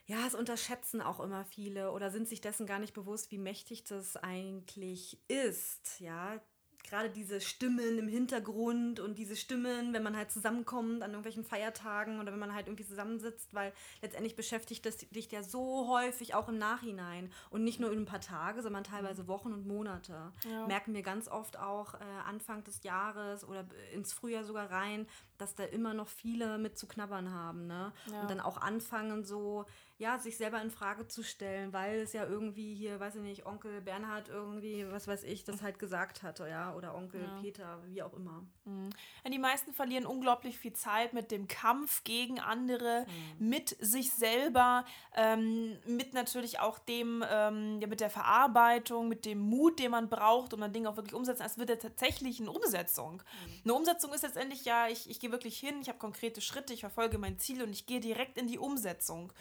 ja, 0.09 0.25
es 0.25 0.33
unterschätzen 0.33 1.01
auch 1.01 1.19
immer 1.19 1.45
viele 1.45 1.91
oder 1.91 2.09
sind 2.09 2.27
sich 2.27 2.41
dessen 2.41 2.65
gar 2.65 2.79
nicht 2.79 2.95
bewusst, 2.95 3.29
wie 3.29 3.37
mächtig 3.37 3.83
das 3.83 4.17
eigentlich 4.17 5.19
ist. 5.27 5.99
Ja, 5.99 6.41
gerade 6.83 7.11
diese 7.11 7.39
Stimmen 7.41 7.99
im 7.99 8.07
Hintergrund 8.07 8.99
und 8.99 9.19
diese 9.19 9.35
Stimmen, 9.35 9.93
wenn 9.93 10.01
man 10.01 10.17
halt 10.17 10.31
zusammenkommt 10.31 11.03
an 11.03 11.11
irgendwelchen 11.11 11.43
Feiertagen 11.43 12.19
oder 12.19 12.31
wenn 12.31 12.39
man 12.39 12.55
halt 12.55 12.65
irgendwie 12.65 12.85
zusammensitzt, 12.85 13.53
weil 13.53 13.71
letztendlich 14.01 14.35
beschäftigt 14.35 14.83
das 14.87 14.97
dich 14.97 15.31
ja 15.31 15.43
so 15.43 15.87
häufig 15.87 16.33
auch 16.33 16.49
im 16.49 16.57
Nachhinein 16.57 17.31
und 17.51 17.63
nicht 17.63 17.79
nur 17.79 17.91
in 17.91 17.99
ein 17.99 18.05
paar 18.05 18.21
Tage, 18.21 18.63
sondern 18.63 18.83
teilweise 18.83 19.27
Wochen 19.27 19.53
und 19.53 19.67
Monate. 19.67 20.33
Ja. 20.49 20.65
Merken 20.65 20.95
wir 20.95 21.03
ganz 21.03 21.27
oft 21.27 21.59
auch 21.59 21.93
äh, 21.93 21.97
Anfang 22.25 22.63
des 22.63 22.81
Jahres 22.81 23.47
oder 23.47 23.67
ins 23.93 24.11
Frühjahr 24.11 24.43
sogar 24.43 24.71
rein, 24.71 25.05
dass 25.37 25.53
da 25.53 25.65
immer 25.65 25.93
noch 25.93 26.07
viele 26.07 26.57
mit 26.57 26.79
zu 26.79 26.87
knabbern 26.87 27.31
haben. 27.31 27.67
Ne? 27.67 27.93
Ja. 28.11 28.21
Und 28.21 28.31
dann 28.31 28.39
auch 28.39 28.57
anfangen 28.57 29.23
so 29.23 29.65
ja, 29.99 30.17
sich 30.17 30.37
selber 30.37 30.61
in 30.61 30.71
Frage 30.71 31.09
zu 31.09 31.23
stellen, 31.23 31.73
weil 31.73 31.99
es 31.99 32.13
ja 32.13 32.25
irgendwie 32.25 32.73
hier, 32.73 33.01
weiß 33.01 33.15
ich 33.15 33.21
nicht, 33.21 33.45
Onkel 33.45 33.81
Bernhard 33.81 34.29
irgendwie, 34.29 34.89
was 34.89 35.09
weiß 35.09 35.23
ich, 35.23 35.43
das 35.43 35.61
halt 35.61 35.77
gesagt 35.77 36.23
hatte, 36.23 36.47
ja, 36.47 36.73
oder 36.73 36.95
Onkel 36.95 37.21
ja. 37.21 37.41
Peter, 37.41 37.79
wie 37.85 38.01
auch 38.01 38.13
immer. 38.13 38.45
Mhm. 38.63 38.91
Die 39.29 39.37
meisten 39.37 39.73
verlieren 39.73 40.05
unglaublich 40.05 40.57
viel 40.57 40.71
Zeit 40.71 41.11
mit 41.11 41.31
dem 41.31 41.49
Kampf 41.49 42.05
gegen 42.05 42.39
andere, 42.39 43.05
mhm. 43.39 43.49
mit 43.49 43.75
sich 43.81 44.11
selber, 44.11 44.85
ähm, 45.17 45.77
mit 45.85 46.13
natürlich 46.13 46.61
auch 46.61 46.79
dem, 46.79 47.21
ähm, 47.29 47.81
ja, 47.81 47.87
mit 47.87 47.99
der 47.99 48.09
Verarbeitung, 48.09 49.09
mit 49.09 49.25
dem 49.25 49.39
Mut, 49.39 49.79
den 49.79 49.91
man 49.91 50.07
braucht, 50.07 50.53
um 50.53 50.63
ein 50.63 50.71
Ding 50.71 50.85
auch 50.87 50.95
wirklich 50.95 51.13
umzusetzen. 51.13 51.43
Es 51.45 51.57
wird 51.57 51.69
ja 51.69 51.75
tatsächlich 51.75 52.39
eine 52.39 52.51
Umsetzung. 52.51 53.15
Mhm. 53.15 53.61
Eine 53.65 53.73
Umsetzung 53.73 54.13
ist 54.13 54.23
letztendlich 54.23 54.63
ja, 54.63 54.87
ich, 54.87 55.09
ich 55.09 55.19
gehe 55.19 55.33
wirklich 55.33 55.59
hin, 55.59 55.81
ich 55.81 55.89
habe 55.89 55.99
konkrete 55.99 56.39
Schritte, 56.39 56.73
ich 56.73 56.79
verfolge 56.79 57.17
mein 57.17 57.37
Ziel 57.37 57.61
und 57.61 57.71
ich 57.71 57.85
gehe 57.85 57.99
direkt 57.99 58.37
in 58.37 58.47
die 58.47 58.59
Umsetzung. 58.59 59.33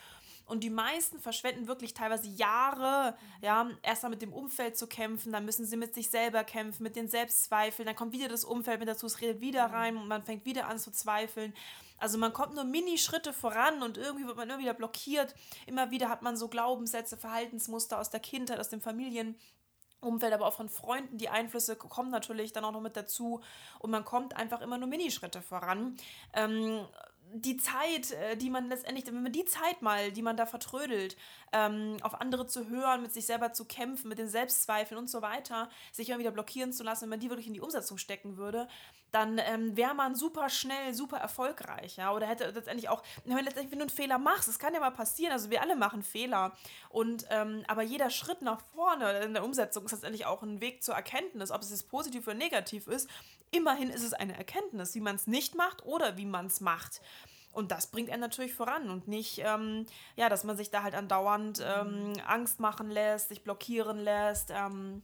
Und 0.49 0.64
die 0.64 0.71
meisten 0.71 1.21
verschwenden 1.21 1.69
wirklich 1.69 1.93
teilweise 1.93 2.28
Jahre, 2.28 3.14
ja, 3.43 3.69
erstmal 3.83 4.11
mit 4.11 4.23
dem 4.23 4.33
Umfeld 4.33 4.78
zu 4.78 4.87
kämpfen, 4.87 5.31
dann 5.31 5.45
müssen 5.45 5.67
sie 5.67 5.76
mit 5.76 5.95
sich 5.95 6.09
selber 6.11 6.43
kämpfen, 6.43 6.83
mit 6.83 6.97
den 6.97 7.07
Selbstzweifeln, 7.07 7.87
dann 7.87 7.95
kommt 7.95 8.14
wieder 8.14 8.28
das 8.28 8.45
Umfeld 8.45 8.81
mit 8.81 8.88
dazu, 8.88 9.07
es 9.07 9.21
redet 9.21 9.43
wieder 9.43 9.67
rein 9.67 9.99
und 9.99 10.09
man 10.09 10.23
fängt 10.23 10.47
wieder 10.47 10.67
an 10.67 10.78
zu 10.78 10.90
zweifeln. 10.90 11.52
Also 11.99 12.17
man 12.17 12.33
kommt 12.33 12.55
nur 12.55 12.64
Mini-Schritte 12.64 13.33
voran 13.33 13.83
und 13.83 13.99
irgendwie 13.99 14.26
wird 14.26 14.37
man 14.37 14.49
immer 14.49 14.59
wieder 14.59 14.73
blockiert. 14.73 15.35
Immer 15.67 15.90
wieder 15.90 16.09
hat 16.09 16.23
man 16.23 16.37
so 16.37 16.49
Glaubenssätze, 16.49 17.17
Verhaltensmuster 17.17 17.99
aus 17.99 18.09
der 18.09 18.21
Kindheit, 18.21 18.61
aus 18.61 18.69
dem 18.69 18.81
Familienumfeld, 18.81 20.33
aber 20.33 20.47
auch 20.47 20.55
von 20.55 20.69
Freunden. 20.69 21.19
Die 21.19 21.28
Einflüsse 21.28 21.76
kommen 21.76 22.11
natürlich 22.11 22.52
dann 22.52 22.64
auch 22.64 22.73
noch 22.73 22.81
mit 22.81 22.97
dazu 22.97 23.43
und 23.81 23.90
man 23.90 24.05
kommt 24.05 24.37
einfach 24.37 24.61
immer 24.61 24.78
nur 24.78 24.88
Minischritte 24.88 25.43
voran. 25.43 25.97
Ähm, 26.33 26.87
die 27.32 27.56
Zeit, 27.56 28.12
äh, 28.12 28.37
die 28.37 28.50
man 28.50 28.68
letztendlich, 28.68 29.06
wenn 29.06 29.23
man 29.23 29.32
die 29.32 29.44
Zeit 29.44 29.82
mal, 29.82 30.12
die 30.12 30.23
man 30.23 30.37
da 30.37 30.47
vertrödelt, 30.47 31.16
ähm, 31.52 31.97
auf 32.02 32.20
andere 32.20 32.47
zu 32.47 32.68
hören, 32.68 33.02
mit 33.02 33.12
sich 33.12 33.26
selber 33.26 33.52
zu 33.52 33.64
kämpfen, 33.64 34.08
mit 34.08 34.18
den 34.18 34.28
Selbstzweifeln 34.28 34.99
und 34.99 35.08
so 35.08 35.23
weiter, 35.23 35.70
sich 35.92 36.08
immer 36.08 36.18
wieder 36.18 36.30
blockieren 36.30 36.73
zu 36.73 36.82
lassen, 36.82 37.02
wenn 37.02 37.11
man 37.11 37.20
die 37.20 37.30
wirklich 37.30 37.47
in 37.47 37.54
die 37.54 37.61
Umsetzung 37.61 37.99
stecken 37.99 38.37
würde, 38.37 38.68
dann 39.12 39.38
ähm, 39.38 39.77
wäre 39.77 39.95
man 39.95 40.15
super 40.15 40.49
schnell, 40.49 40.95
super 40.95 41.19
erfolgreich, 41.19 41.97
ja, 41.97 42.12
oder 42.12 42.27
hätte 42.27 42.50
letztendlich 42.50 42.88
auch, 42.88 43.03
wenn, 43.25 43.37
letztendlich, 43.37 43.73
wenn 43.73 43.79
du 43.79 43.85
einen 43.85 43.91
Fehler 43.91 44.19
machst, 44.19 44.49
das 44.49 44.59
kann 44.59 44.75
ja 44.75 44.81
mal 44.81 44.91
passieren, 44.91 45.33
also 45.33 45.50
wir 45.50 45.62
alle 45.62 45.77
machen 45.77 46.03
Fehler. 46.03 46.53
Und, 46.91 47.27
ähm, 47.31 47.65
aber 47.69 47.83
jeder 47.83 48.11
Schritt 48.11 48.43
nach 48.43 48.61
vorne 48.75 49.21
in 49.21 49.35
der 49.35 49.45
Umsetzung 49.45 49.85
ist 49.85 49.93
letztendlich 49.93 50.27
auch 50.27 50.43
ein 50.43 50.61
Weg 50.61 50.83
zur 50.83 50.95
Erkenntnis, 50.95 51.50
ob 51.50 51.62
es 51.62 51.71
jetzt 51.71 51.88
positiv 51.88 52.27
oder 52.27 52.37
negativ 52.37 52.87
ist, 52.87 53.09
immerhin 53.50 53.91
ist 53.91 54.03
es 54.03 54.12
eine 54.12 54.37
Erkenntnis, 54.37 54.95
wie 54.95 55.00
man 55.00 55.17
es 55.17 55.27
nicht 55.27 55.55
macht 55.55 55.85
oder 55.85 56.17
wie 56.17 56.27
man 56.27 56.47
es 56.47 56.61
macht. 56.61 57.00
Und 57.53 57.73
das 57.73 57.88
bringt 57.88 58.11
einen 58.11 58.21
natürlich 58.21 58.55
voran 58.55 58.91
und 58.91 59.09
nicht, 59.09 59.41
ähm, 59.45 59.87
ja, 60.17 60.29
dass 60.29 60.45
man 60.45 60.57
sich 60.57 60.71
da 60.71 60.83
halt 60.83 60.95
andauernd 60.95 61.65
ähm, 61.65 62.12
Angst 62.27 62.61
machen 62.61 62.91
lässt, 62.91 63.31
sich 63.31 63.43
blockieren 63.43 63.99
lässt, 63.99 64.50
ähm, 64.50 65.03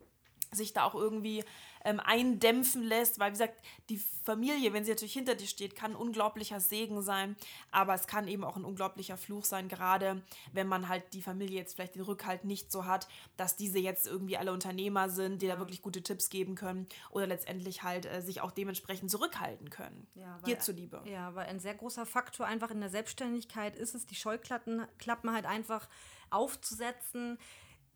sich 0.55 0.73
da 0.73 0.85
auch 0.85 0.95
irgendwie 0.95 1.45
ähm, 1.85 2.01
eindämpfen 2.01 2.83
lässt, 2.83 3.19
weil 3.19 3.29
wie 3.29 3.35
gesagt, 3.35 3.61
die 3.89 3.99
Familie, 3.99 4.73
wenn 4.73 4.85
sie 4.85 4.91
natürlich 4.91 5.13
hinter 5.13 5.35
dir 5.35 5.47
steht, 5.47 5.77
kann 5.77 5.93
ein 5.93 5.97
unglaublicher 5.97 6.59
Segen 6.59 7.03
sein, 7.03 7.37
aber 7.71 7.95
es 7.95 8.07
kann 8.07 8.27
eben 8.27 8.43
auch 8.43 8.57
ein 8.57 8.65
unglaublicher 8.65 9.19
Fluch 9.19 9.45
sein, 9.45 9.69
gerade 9.69 10.23
wenn 10.53 10.67
man 10.67 10.89
halt 10.89 11.13
die 11.13 11.21
Familie 11.21 11.59
jetzt 11.59 11.75
vielleicht 11.75 11.95
den 11.95 12.03
Rückhalt 12.03 12.45
nicht 12.45 12.73
so 12.73 12.87
hat, 12.87 13.07
dass 13.37 13.57
diese 13.57 13.79
jetzt 13.79 14.07
irgendwie 14.07 14.39
alle 14.39 14.53
Unternehmer 14.53 15.11
sind, 15.11 15.43
die 15.43 15.47
da 15.47 15.59
wirklich 15.59 15.83
gute 15.83 16.03
Tipps 16.03 16.31
geben 16.31 16.55
können 16.55 16.87
oder 17.11 17.27
letztendlich 17.27 17.83
halt 17.83 18.07
äh, 18.07 18.23
sich 18.23 18.41
auch 18.41 18.51
dementsprechend 18.51 19.11
zurückhalten 19.11 19.69
können. 19.69 20.07
Ja, 20.15 20.39
weil, 20.41 20.55
dir 20.55 20.61
zuliebe. 20.61 21.03
Ja, 21.05 21.35
weil 21.35 21.47
ein 21.47 21.61
sehr 21.61 21.75
großer 21.75 22.07
Faktor 22.07 22.47
einfach 22.47 22.71
in 22.71 22.81
der 22.81 22.91
Selbstständigkeit 22.91 23.77
ist 23.77 23.95
es, 23.95 24.07
die 24.07 24.15
Scheuklappen 24.15 24.87
Klappen 24.99 25.33
halt 25.33 25.45
einfach 25.45 25.89
aufzusetzen, 26.31 27.39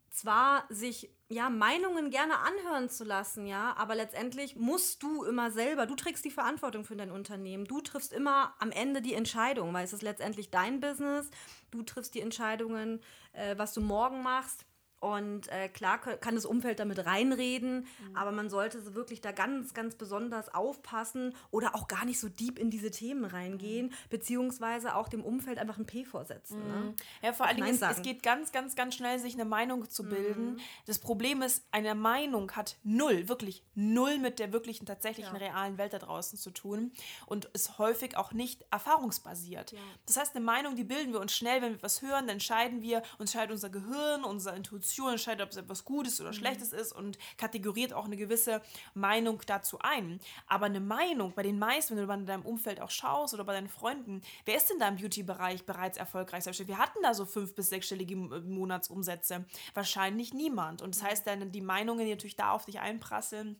zwar 0.09 0.65
sich 0.69 1.09
ja 1.29 1.49
Meinungen 1.49 2.09
gerne 2.09 2.39
anhören 2.39 2.89
zu 2.89 3.03
lassen, 3.03 3.45
ja, 3.45 3.75
aber 3.77 3.95
letztendlich 3.95 4.55
musst 4.55 5.03
du 5.03 5.23
immer 5.23 5.51
selber, 5.51 5.85
du 5.85 5.95
trägst 5.95 6.25
die 6.25 6.31
Verantwortung 6.31 6.85
für 6.85 6.95
dein 6.95 7.11
Unternehmen, 7.11 7.65
du 7.65 7.81
triffst 7.81 8.13
immer 8.13 8.55
am 8.59 8.71
Ende 8.71 9.01
die 9.01 9.13
Entscheidung, 9.13 9.73
weil 9.73 9.85
es 9.85 9.93
ist 9.93 10.01
letztendlich 10.01 10.49
dein 10.49 10.79
Business, 10.79 11.29
du 11.71 11.83
triffst 11.83 12.15
die 12.15 12.21
Entscheidungen, 12.21 13.01
äh, 13.33 13.57
was 13.57 13.73
du 13.73 13.81
morgen 13.81 14.23
machst. 14.23 14.65
Und 14.99 15.47
äh, 15.49 15.69
klar 15.69 15.99
kann 15.99 16.35
das 16.35 16.45
Umfeld 16.45 16.79
damit 16.79 17.05
reinreden, 17.05 17.79
mhm. 17.79 18.15
aber 18.15 18.31
man 18.31 18.49
sollte 18.49 18.95
wirklich 18.95 19.21
da 19.21 19.31
ganz, 19.31 19.73
ganz 19.73 19.95
besonders 19.95 20.53
aufpassen 20.53 21.33
oder 21.51 21.75
auch 21.75 21.87
gar 21.87 22.03
nicht 22.05 22.19
so 22.19 22.27
deep 22.27 22.59
in 22.59 22.69
diese 22.69 22.91
Themen 22.91 23.23
reingehen, 23.23 23.87
mhm. 23.87 23.93
beziehungsweise 24.09 24.95
auch 24.95 25.07
dem 25.07 25.23
Umfeld 25.23 25.57
einfach 25.57 25.77
ein 25.77 25.85
P 25.85 26.03
vorsetzen. 26.03 26.59
Ne? 26.67 26.73
Mhm. 26.73 26.95
Ja, 27.23 27.33
vor 27.33 27.45
allen 27.45 27.57
Dingen, 27.57 27.69
es, 27.69 27.81
es, 27.81 28.01
geht 28.01 28.23
ganz, 28.23 28.51
ganz, 28.51 28.75
ganz 28.75 28.95
schnell, 28.95 29.19
sich 29.19 29.35
eine 29.35 29.45
Meinung 29.45 29.89
zu 29.89 30.03
bilden. 30.03 30.53
Mhm. 30.53 30.59
Das 30.85 30.99
Problem 30.99 31.41
ist, 31.41 31.63
eine 31.71 31.95
Meinung 31.95 32.51
hat 32.51 32.77
null, 32.83 33.29
wirklich 33.29 33.63
null 33.75 34.17
mit 34.19 34.39
der 34.39 34.51
wirklichen, 34.51 34.85
tatsächlichen, 34.85 35.33
ja. 35.33 35.39
realen 35.39 35.77
Welt 35.77 35.93
da 35.93 35.99
draußen 35.99 36.37
zu 36.37 36.51
tun 36.51 36.91
und 37.25 37.45
ist 37.45 37.77
häufig 37.77 38.17
auch 38.17 38.33
nicht 38.33 38.65
erfahrungsbasiert. 38.69 39.71
Ja. 39.71 39.79
Das 40.05 40.17
heißt, 40.17 40.35
eine 40.35 40.43
Meinung, 40.43 40.75
die 40.75 40.83
bilden 40.83 41.13
wir 41.13 41.21
uns 41.21 41.33
schnell, 41.33 41.61
wenn 41.61 41.75
wir 41.75 41.83
was 41.83 42.01
hören, 42.01 42.27
dann 42.27 42.39
entscheiden 42.39 42.81
wir, 42.81 43.01
uns 43.17 43.29
entscheidet 43.29 43.51
unser 43.51 43.69
Gehirn, 43.69 44.23
unsere 44.23 44.55
Intuition, 44.55 44.88
Position, 44.89 45.11
entscheidet, 45.11 45.45
ob 45.45 45.51
es 45.51 45.57
etwas 45.57 45.85
Gutes 45.85 46.19
oder 46.19 46.31
mhm. 46.31 46.35
Schlechtes 46.35 46.73
ist 46.73 46.91
und 46.91 47.17
kategoriert 47.37 47.93
auch 47.93 48.05
eine 48.05 48.17
gewisse 48.17 48.61
Meinung 48.93 49.41
dazu 49.45 49.77
ein. 49.79 50.19
Aber 50.47 50.65
eine 50.65 50.79
Meinung 50.79 51.33
bei 51.33 51.43
den 51.43 51.59
meisten, 51.59 51.95
wenn 51.95 52.07
du 52.07 52.13
in 52.13 52.25
deinem 52.25 52.45
Umfeld 52.45 52.81
auch 52.81 52.89
schaust 52.89 53.33
oder 53.33 53.43
bei 53.43 53.53
deinen 53.53 53.69
Freunden, 53.69 54.21
wer 54.45 54.55
ist 54.55 54.69
denn 54.69 54.79
da 54.79 54.87
im 54.87 54.95
Beauty-Bereich 54.95 55.65
bereits 55.65 55.97
erfolgreich? 55.97 56.45
Wir 56.45 56.77
hatten 56.77 56.99
da 57.03 57.13
so 57.13 57.25
fünf- 57.25 57.53
bis 57.53 57.69
sechsstellige 57.69 58.15
Monatsumsätze. 58.15 59.45
Wahrscheinlich 59.73 60.33
niemand. 60.33 60.81
Und 60.81 60.95
das 60.95 61.03
heißt, 61.03 61.27
dann 61.27 61.51
die 61.51 61.61
Meinungen, 61.61 62.05
die 62.05 62.11
natürlich 62.11 62.35
da 62.35 62.51
auf 62.51 62.65
dich 62.65 62.79
einprasseln, 62.79 63.59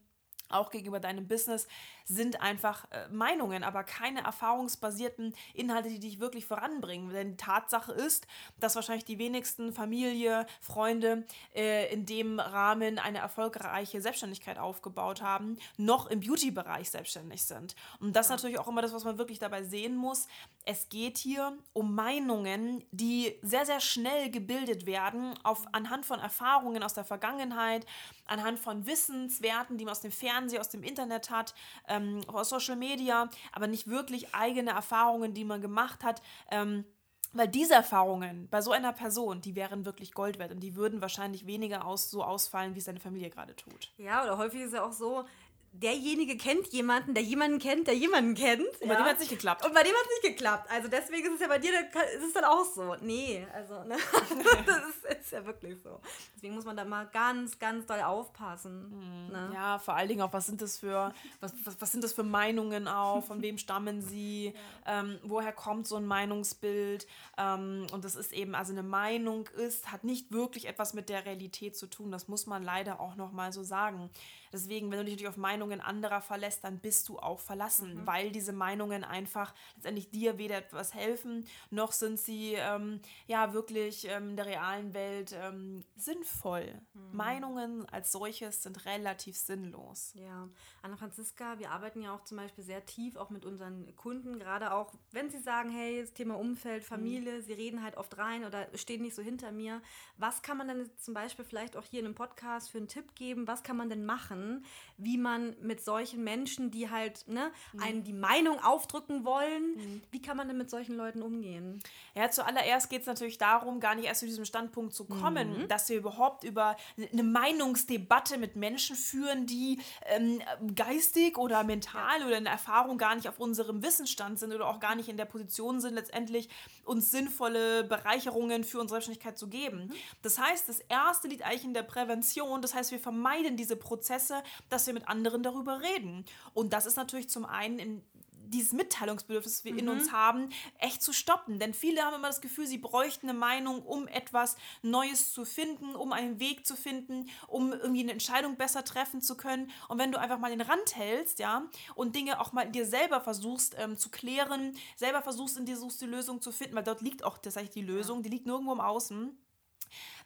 auch 0.50 0.72
gegenüber 0.72 1.00
deinem 1.00 1.28
Business, 1.28 1.68
sind 2.06 2.42
einfach 2.42 2.86
äh, 2.92 3.08
Meinungen, 3.10 3.64
aber 3.64 3.84
keine 3.84 4.24
erfahrungsbasierten 4.24 5.36
Inhalte, 5.54 5.90
die 5.90 6.00
dich 6.00 6.20
wirklich 6.20 6.46
voranbringen. 6.46 7.10
Denn 7.14 7.32
die 7.32 7.38
Tatsache 7.38 7.92
ist, 7.92 8.26
dass 8.60 8.76
wahrscheinlich 8.76 9.06
die 9.06 9.20
wenigsten 9.20 9.72
Familie, 9.74 10.48
Freunde 10.60 11.26
äh, 11.56 11.94
in 11.94 12.06
dem 12.06 12.40
Rahmen 12.40 12.98
eine 12.98 13.20
erfolgreiche 13.20 14.02
Selbstständigkeit 14.02 14.58
aufgebaut 14.58 15.22
haben, 15.22 15.58
noch 15.78 16.08
im 16.08 16.20
Beauty-Bereich 16.22 16.90
selbstständig 16.90 17.44
sind. 17.44 17.76
Und 18.00 18.16
das 18.16 18.26
ist 18.26 18.32
natürlich 18.32 18.58
auch 18.58 18.68
immer 18.68 18.82
das, 18.82 18.94
was 18.94 19.04
man 19.04 19.20
wirklich 19.20 19.40
dabei 19.40 19.64
sehen 19.64 19.96
muss. 19.96 20.28
Es 20.66 20.90
geht 20.90 21.18
hier 21.18 21.58
um 21.74 21.94
Meinungen, 21.94 22.84
die 22.92 23.36
sehr, 23.44 23.66
sehr 23.66 23.80
schnell 23.80 24.32
gebildet 24.32 24.86
werden, 24.88 25.34
auf, 25.44 25.66
anhand 25.74 26.06
von 26.06 26.20
Erfahrungen 26.20 26.82
aus 26.82 26.96
der 26.96 27.06
Vergangenheit, 27.06 27.86
anhand 28.26 28.60
von 28.60 28.86
Wissenswerten, 28.86 29.78
die 29.78 29.86
man 29.86 29.92
aus 29.92 30.02
dem 30.02 30.12
Fernsehen, 30.12 30.39
aus 30.60 30.70
dem 30.70 30.84
Internet 30.84 31.30
hat. 31.30 31.54
Ähm, 31.88 32.22
aus 32.28 32.50
Social 32.50 32.76
Media, 32.76 33.30
aber 33.52 33.68
nicht 33.68 33.88
wirklich 33.88 34.34
eigene 34.34 34.72
Erfahrungen, 34.72 35.34
die 35.34 35.46
man 35.46 35.62
gemacht 35.62 36.04
hat. 36.04 36.22
Ähm, 36.52 36.86
weil 37.34 37.48
diese 37.48 37.76
Erfahrungen 37.76 38.48
bei 38.50 38.62
so 38.62 38.72
einer 38.72 38.92
Person, 38.92 39.42
die 39.42 39.56
wären 39.56 39.86
wirklich 39.86 40.14
Gold 40.14 40.40
wert 40.40 40.52
und 40.52 40.62
die 40.62 40.76
würden 40.76 41.02
wahrscheinlich 41.02 41.46
weniger 41.46 41.86
aus, 41.86 42.10
so 42.10 42.24
ausfallen, 42.24 42.74
wie 42.74 42.80
es 42.80 42.86
seine 42.86 43.00
Familie 43.00 43.30
gerade 43.30 43.56
tut. 43.56 43.92
Ja, 43.98 44.24
oder 44.24 44.38
häufig 44.38 44.62
ist 44.62 44.68
es 44.68 44.74
ja 44.74 44.84
auch 44.84 44.94
so, 44.94 45.26
derjenige 45.72 46.38
kennt 46.38 46.68
jemanden, 46.68 47.14
der 47.14 47.24
jemanden 47.24 47.60
kennt, 47.60 47.88
der 47.88 47.96
jemanden 47.96 48.36
kennt. 48.36 48.68
Und 48.82 48.88
bei 48.88 48.94
ja. 48.94 49.00
dem 49.00 49.06
hat 49.06 49.14
es 49.14 49.20
nicht 49.20 49.30
geklappt. 49.30 49.66
Und 49.66 49.74
bei 49.74 49.84
dem 49.84 49.92
hat 49.92 50.02
es 50.02 50.24
nicht 50.24 50.36
geklappt. 50.36 50.70
Also 50.70 50.88
deswegen 50.88 51.28
ist 51.28 51.36
es 51.36 51.42
ja 51.42 51.48
bei 51.48 51.60
dir, 51.60 51.72
ist 51.72 52.26
es 52.26 52.34
dann 52.34 52.44
auch 52.44 52.66
so. 52.66 52.96
Nee, 53.02 53.46
also 53.54 53.84
ne? 53.84 53.96
das 54.66 54.78
ist, 54.90 55.20
ist, 55.20 55.32
ja 55.32 55.46
wirklich 55.46 55.80
so. 55.82 56.00
Deswegen 56.36 56.56
muss 56.56 56.66
man 56.66 56.76
da 56.76 56.86
mal 56.86 57.06
ganz, 57.08 57.60
ganz 57.60 57.86
doll 57.86 58.02
aufpassen. 58.02 58.90
Mhm. 58.90 59.32
Ne? 59.32 59.52
Ja, 59.54 59.80
vor 59.80 59.96
allen 59.96 60.08
Dingen 60.08 60.22
auch, 60.22 60.34
was 60.34 60.48
sind 60.48 60.62
das 60.62 60.78
für, 60.78 61.14
was, 61.40 61.54
was, 61.64 61.80
was 61.80 61.92
sind 61.92 62.04
das 62.04 62.14
für 62.14 62.24
Meinungen 62.24 62.88
auch, 62.88 63.24
von 63.24 63.42
wem 63.42 63.58
stammen 63.58 64.02
sie, 64.02 64.54
ja. 64.86 65.00
ähm, 65.00 65.20
woher 65.24 65.54
kommt 65.54 65.88
so 65.88 65.96
ein 65.98 66.06
Meinungsbild. 66.06 67.08
Ähm, 67.38 67.86
und 67.92 68.06
das 68.06 68.16
ist 68.16 68.34
eben, 68.34 68.56
also 68.56 68.74
eine 68.74 68.84
Meinung 68.84 69.48
ist, 69.58 69.92
hat 69.92 70.04
nicht 70.04 70.32
wirklich 70.32 70.68
etwas 70.68 70.94
mit 70.94 71.10
der 71.10 71.26
Realität 71.26 71.78
zu 71.78 71.88
tun. 71.88 72.12
Das 72.12 72.28
muss 72.28 72.48
man 72.48 72.64
leider 72.64 73.00
auch 73.00 73.16
nochmal 73.16 73.54
so 73.54 73.64
sagen. 73.64 74.10
Deswegen, 74.52 74.92
wenn 74.92 75.00
du 75.00 75.06
dich 75.06 75.14
natürlich 75.14 75.30
auf 75.30 75.38
Meinungen 75.38 75.82
anderer 75.82 76.22
verlässt, 76.22 76.64
dann 76.64 76.80
bist 76.80 77.10
du 77.10 77.20
auch 77.20 77.40
verlassen, 77.40 77.96
mhm. 77.96 78.08
weil 78.08 78.32
diese 78.32 78.54
Meinungen 78.54 79.04
einfach 79.04 79.54
letztendlich 79.76 80.10
dir 80.12 80.38
weder 80.38 80.58
etwas 80.58 80.94
helfen, 80.94 81.46
noch 81.70 81.92
sind 81.92 82.20
sie 82.20 82.54
ähm, 82.56 83.00
ja 83.28 83.54
wirklich 83.54 84.08
ähm, 84.08 84.32
in 84.32 84.36
der 84.36 84.46
realen 84.46 84.94
Welt 84.94 85.36
ähm, 85.36 85.84
sinnvoll. 85.96 86.82
Mhm. 86.94 87.18
Meinungen 87.18 87.90
als 87.90 88.12
solches 88.12 88.64
sind 88.64 88.86
relativ 88.86 89.38
sinnlos. 89.38 90.12
Ja, 90.16 90.50
Anna 90.82 90.98
Franziska, 90.98 91.60
wir 91.60 91.72
arbeiten 91.72 92.02
ja 92.02 92.14
auch 92.14 92.24
zum 92.24 92.38
Beispiel 92.38 92.64
sehr 92.64 92.86
tief 92.86 93.16
auch 93.16 93.30
mit 93.30 93.46
unseren 93.46 93.96
Kunden, 93.96 94.40
gerade 94.40 94.74
auch, 94.74 94.94
wenn 95.12 95.30
sie 95.30 95.40
sagen, 95.40 95.70
hey, 95.70 96.02
das 96.02 96.14
Thema 96.14 96.38
Umfeld, 96.38 96.84
Familie, 96.84 97.38
mhm. 97.38 97.42
sie 97.42 97.54
reden 97.54 97.84
halt 97.84 97.98
oft 97.98 98.18
rein 98.18 98.46
oder 98.46 98.68
stehen 98.76 99.02
nicht 99.02 99.16
so 99.16 99.22
hinter 99.22 99.52
mir. 99.52 99.82
Was 100.18 100.42
kann 100.42 100.58
man 100.58 100.68
denn 100.68 100.90
zum 100.98 101.14
Beispiel 101.14 101.46
vielleicht 101.46 101.78
auch 101.78 101.86
hier 101.86 102.00
in 102.00 102.06
einem 102.06 102.16
Podcast 102.16 102.72
für 102.72 102.78
einen 102.78 102.88
Tipp 102.88 103.16
geben? 103.16 103.48
Was 103.48 103.64
kann 103.64 103.78
man 103.78 103.90
denn 103.90 104.06
machen? 104.06 104.39
Machen, 104.40 104.66
wie 104.98 105.18
man 105.18 105.56
mit 105.62 105.84
solchen 105.84 106.24
Menschen, 106.24 106.72
die 106.72 106.90
halt 106.90 107.26
ne, 107.28 107.52
mhm. 107.74 107.84
einen 107.84 108.04
die 108.04 108.14
Meinung 108.14 108.60
aufdrücken 108.60 109.24
wollen, 109.24 109.76
mhm. 109.76 110.02
wie 110.12 110.22
kann 110.22 110.36
man 110.36 110.48
denn 110.48 110.58
mit 110.58 110.70
solchen 110.70 110.96
Leuten 110.96 111.22
umgehen? 111.22 111.80
Ja, 112.16 112.30
zuallererst 112.30 112.90
geht 112.90 113.02
es 113.02 113.08
natürlich 113.08 113.38
darum, 113.38 113.80
gar 113.80 113.96
nicht 113.96 114.06
erst 114.06 114.20
zu 114.20 114.26
diesem 114.26 114.44
Standpunkt 114.44 114.94
zu 114.94 115.06
kommen, 115.06 115.62
mhm. 115.62 115.68
dass 115.70 115.88
wir 115.88 115.98
überhaupt 115.98 116.44
über 116.44 116.76
eine 116.98 117.24
Meinungsdebatte 117.24 118.38
mit 118.38 118.58
Menschen 118.58 118.96
führen, 118.98 119.46
die 119.46 119.80
ähm, 120.08 120.42
geistig 120.76 121.38
oder 121.38 121.64
mental 121.64 122.20
ja. 122.20 122.28
oder 122.28 122.38
in 122.38 122.46
Erfahrung 122.46 122.98
gar 122.98 123.16
nicht 123.16 123.30
auf 123.30 123.40
unserem 123.40 123.82
Wissensstand 123.82 124.38
sind 124.38 124.54
oder 124.54 124.68
auch 124.68 124.82
gar 124.82 124.96
nicht 124.96 125.08
in 125.08 125.16
der 125.16 125.26
Position 125.26 125.80
sind, 125.80 125.94
letztendlich 125.96 126.50
uns 126.84 127.10
sinnvolle 127.10 127.86
Bereicherungen 127.86 128.66
für 128.66 128.80
unsere 128.80 128.96
Selbstständigkeit 128.96 129.38
zu 129.38 129.48
geben. 129.48 129.86
Mhm. 129.86 129.94
Das 130.24 130.40
heißt, 130.40 130.68
das 130.68 130.80
Erste 130.82 131.30
liegt 131.30 131.44
eigentlich 131.44 131.64
in 131.64 131.74
der 131.74 131.84
Prävention. 131.84 132.62
Das 132.62 132.74
heißt, 132.74 132.92
wir 132.92 133.00
vermeiden 133.00 133.56
diese 133.56 133.78
Prozesse 133.78 134.29
Interesse, 134.30 134.44
dass 134.70 134.88
wir 134.88 134.94
mit 134.94 135.08
anderen 135.08 135.44
darüber 135.44 135.82
reden. 135.82 136.26
Und 136.54 136.74
das 136.74 136.86
ist 136.86 136.98
natürlich 136.98 137.30
zum 137.30 137.46
einen 137.46 137.80
in 137.80 138.04
dieses 138.52 138.74
Mitteilungsbedürfnis, 138.74 139.58
das 139.58 139.64
wir 139.64 139.74
mhm. 139.74 139.80
in 139.80 139.90
uns 139.90 140.12
haben, 140.12 140.50
echt 140.80 141.04
zu 141.04 141.14
stoppen. 141.14 141.60
Denn 141.60 141.76
viele 141.76 142.02
haben 142.02 142.16
immer 142.16 142.30
das 142.30 142.42
Gefühl, 142.42 142.66
sie 142.66 142.80
bräuchten 142.80 143.30
eine 143.30 143.38
Meinung, 143.38 143.84
um 143.84 144.08
etwas 144.08 144.56
Neues 144.82 145.34
zu 145.34 145.46
finden, 145.46 145.94
um 145.96 146.14
einen 146.14 146.40
Weg 146.40 146.66
zu 146.66 146.76
finden, 146.76 147.30
um 147.48 147.74
irgendwie 147.74 148.02
eine 148.02 148.12
Entscheidung 148.12 148.56
besser 148.56 148.84
treffen 148.84 149.22
zu 149.22 149.38
können. 149.38 149.70
Und 149.88 150.00
wenn 150.00 150.12
du 150.12 150.20
einfach 150.20 150.40
mal 150.40 150.50
den 150.50 150.62
Rand 150.62 150.96
hältst, 150.96 151.38
ja, 151.38 151.70
und 151.94 152.16
Dinge 152.16 152.42
auch 152.42 152.52
mal 152.52 152.68
dir 152.68 152.88
selber 152.88 153.22
versuchst 153.22 153.76
ähm, 153.78 153.98
zu 153.98 154.10
klären, 154.10 154.76
selber 154.96 155.22
versuchst 155.22 155.56
in 155.58 155.66
dir 155.66 155.78
suchst 155.78 156.02
die 156.02 156.08
Lösung 156.08 156.42
zu 156.42 156.52
finden, 156.52 156.76
weil 156.76 156.84
dort 156.84 157.02
liegt 157.02 157.24
auch 157.24 157.38
tatsächlich 157.38 157.70
die 157.70 157.84
Lösung, 157.84 158.18
ja. 158.18 158.24
die 158.24 158.30
liegt 158.30 158.48
nirgendwo 158.48 158.74
im 158.74 158.82
Außen 158.82 159.38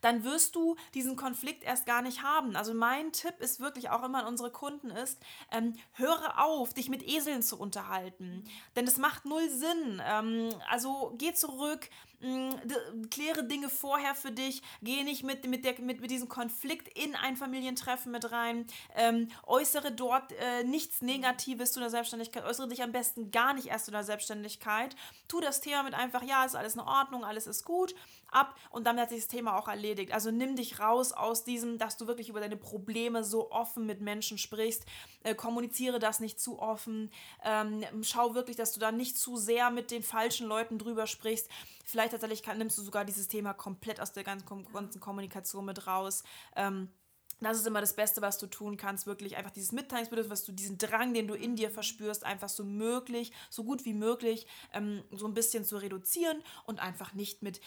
dann 0.01 0.23
wirst 0.23 0.55
du 0.55 0.75
diesen 0.93 1.15
Konflikt 1.15 1.63
erst 1.63 1.85
gar 1.85 2.01
nicht 2.01 2.23
haben. 2.23 2.55
Also 2.55 2.73
mein 2.73 3.11
Tipp 3.11 3.35
ist 3.39 3.59
wirklich 3.59 3.89
auch 3.89 4.03
immer 4.03 4.19
an 4.19 4.27
unsere 4.27 4.51
Kunden 4.51 4.89
ist, 4.89 5.19
ähm, 5.51 5.73
höre 5.93 6.43
auf, 6.43 6.73
dich 6.73 6.89
mit 6.89 7.07
Eseln 7.07 7.41
zu 7.41 7.59
unterhalten. 7.59 8.43
Denn 8.75 8.85
es 8.87 8.97
macht 8.97 9.25
null 9.25 9.49
Sinn. 9.49 10.01
Ähm, 10.05 10.49
also 10.69 11.13
geh 11.17 11.33
zurück, 11.33 11.89
mh, 12.23 12.55
kläre 13.11 13.43
Dinge 13.43 13.69
vorher 13.69 14.15
für 14.15 14.31
dich, 14.31 14.61
geh 14.81 15.03
nicht 15.03 15.23
mit, 15.23 15.47
mit, 15.47 15.65
der, 15.65 15.79
mit, 15.79 16.01
mit 16.01 16.09
diesem 16.09 16.29
Konflikt 16.29 16.87
in 16.97 17.15
ein 17.15 17.35
Familientreffen 17.35 18.11
mit 18.11 18.31
rein, 18.31 18.65
ähm, 18.95 19.27
äußere 19.45 19.91
dort 19.91 20.31
äh, 20.33 20.63
nichts 20.63 21.01
Negatives 21.01 21.71
zu 21.73 21.79
der 21.79 21.89
Selbstständigkeit, 21.89 22.45
äußere 22.45 22.67
dich 22.67 22.81
am 22.81 22.91
besten 22.91 23.31
gar 23.31 23.53
nicht 23.53 23.67
erst 23.67 23.87
in 23.87 23.93
der 23.93 24.03
Selbstständigkeit, 24.03 24.95
tu 25.27 25.41
das 25.41 25.61
Thema 25.61 25.83
mit 25.83 25.93
einfach, 25.93 26.23
ja, 26.23 26.45
ist 26.45 26.55
alles 26.55 26.75
in 26.75 26.81
Ordnung, 26.81 27.23
alles 27.23 27.47
ist 27.47 27.65
gut, 27.65 27.93
ab 28.31 28.55
und 28.71 28.85
dann 28.87 28.99
hat 28.99 29.09
sich 29.09 29.19
das 29.19 29.27
Thema 29.27 29.57
auch 29.57 29.67
erledigt. 29.67 30.11
Also 30.11 30.31
nimm 30.31 30.55
dich 30.55 30.79
raus 30.79 31.11
aus 31.11 31.43
diesem, 31.43 31.77
dass 31.77 31.97
du 31.97 32.07
wirklich 32.07 32.29
über 32.29 32.39
deine 32.39 32.57
Probleme 32.57 33.23
so 33.23 33.51
offen 33.51 33.85
mit 33.85 34.01
Menschen 34.01 34.37
sprichst, 34.37 34.85
äh, 35.23 35.35
kommuniziere 35.35 35.99
das 35.99 36.19
nicht 36.19 36.39
zu 36.39 36.59
offen, 36.59 37.11
ähm, 37.43 37.83
schau 38.01 38.33
wirklich, 38.35 38.57
dass 38.57 38.73
du 38.73 38.79
da 38.79 38.91
nicht 38.91 39.17
zu 39.17 39.37
sehr 39.37 39.69
mit 39.69 39.91
den 39.91 40.03
falschen 40.03 40.47
Leuten 40.47 40.77
drüber 40.77 41.07
sprichst. 41.07 41.49
Vielleicht 41.85 42.12
tatsächlich 42.13 42.43
kann, 42.43 42.57
nimmst 42.57 42.77
du 42.77 42.81
sogar 42.81 43.05
dieses 43.05 43.27
Thema 43.27 43.53
komplett 43.53 43.99
aus 43.99 44.13
der 44.13 44.23
ganzen, 44.23 44.47
ganzen 44.71 45.01
Kommunikation 45.01 45.65
mit 45.65 45.87
raus. 45.87 46.23
Ähm, 46.55 46.89
das 47.43 47.57
ist 47.57 47.67
immer 47.67 47.81
das 47.81 47.95
Beste, 47.95 48.21
was 48.21 48.37
du 48.37 48.47
tun 48.47 48.77
kannst, 48.77 49.07
wirklich 49.07 49.37
einfach 49.37 49.51
dieses 49.51 49.71
Mitteilungsbedürfnis, 49.71 50.31
was 50.31 50.45
du, 50.45 50.51
diesen 50.51 50.77
Drang, 50.77 51.13
den 51.13 51.27
du 51.27 51.33
in 51.33 51.55
dir 51.55 51.69
verspürst, 51.69 52.25
einfach 52.25 52.49
so 52.49 52.63
möglich, 52.63 53.31
so 53.49 53.63
gut 53.63 53.85
wie 53.85 53.93
möglich, 53.93 54.47
ähm, 54.73 55.03
so 55.11 55.27
ein 55.27 55.33
bisschen 55.33 55.65
zu 55.65 55.77
reduzieren 55.77 56.41
und 56.65 56.79
einfach 56.79 57.13
nicht 57.13 57.41
mit 57.41 57.61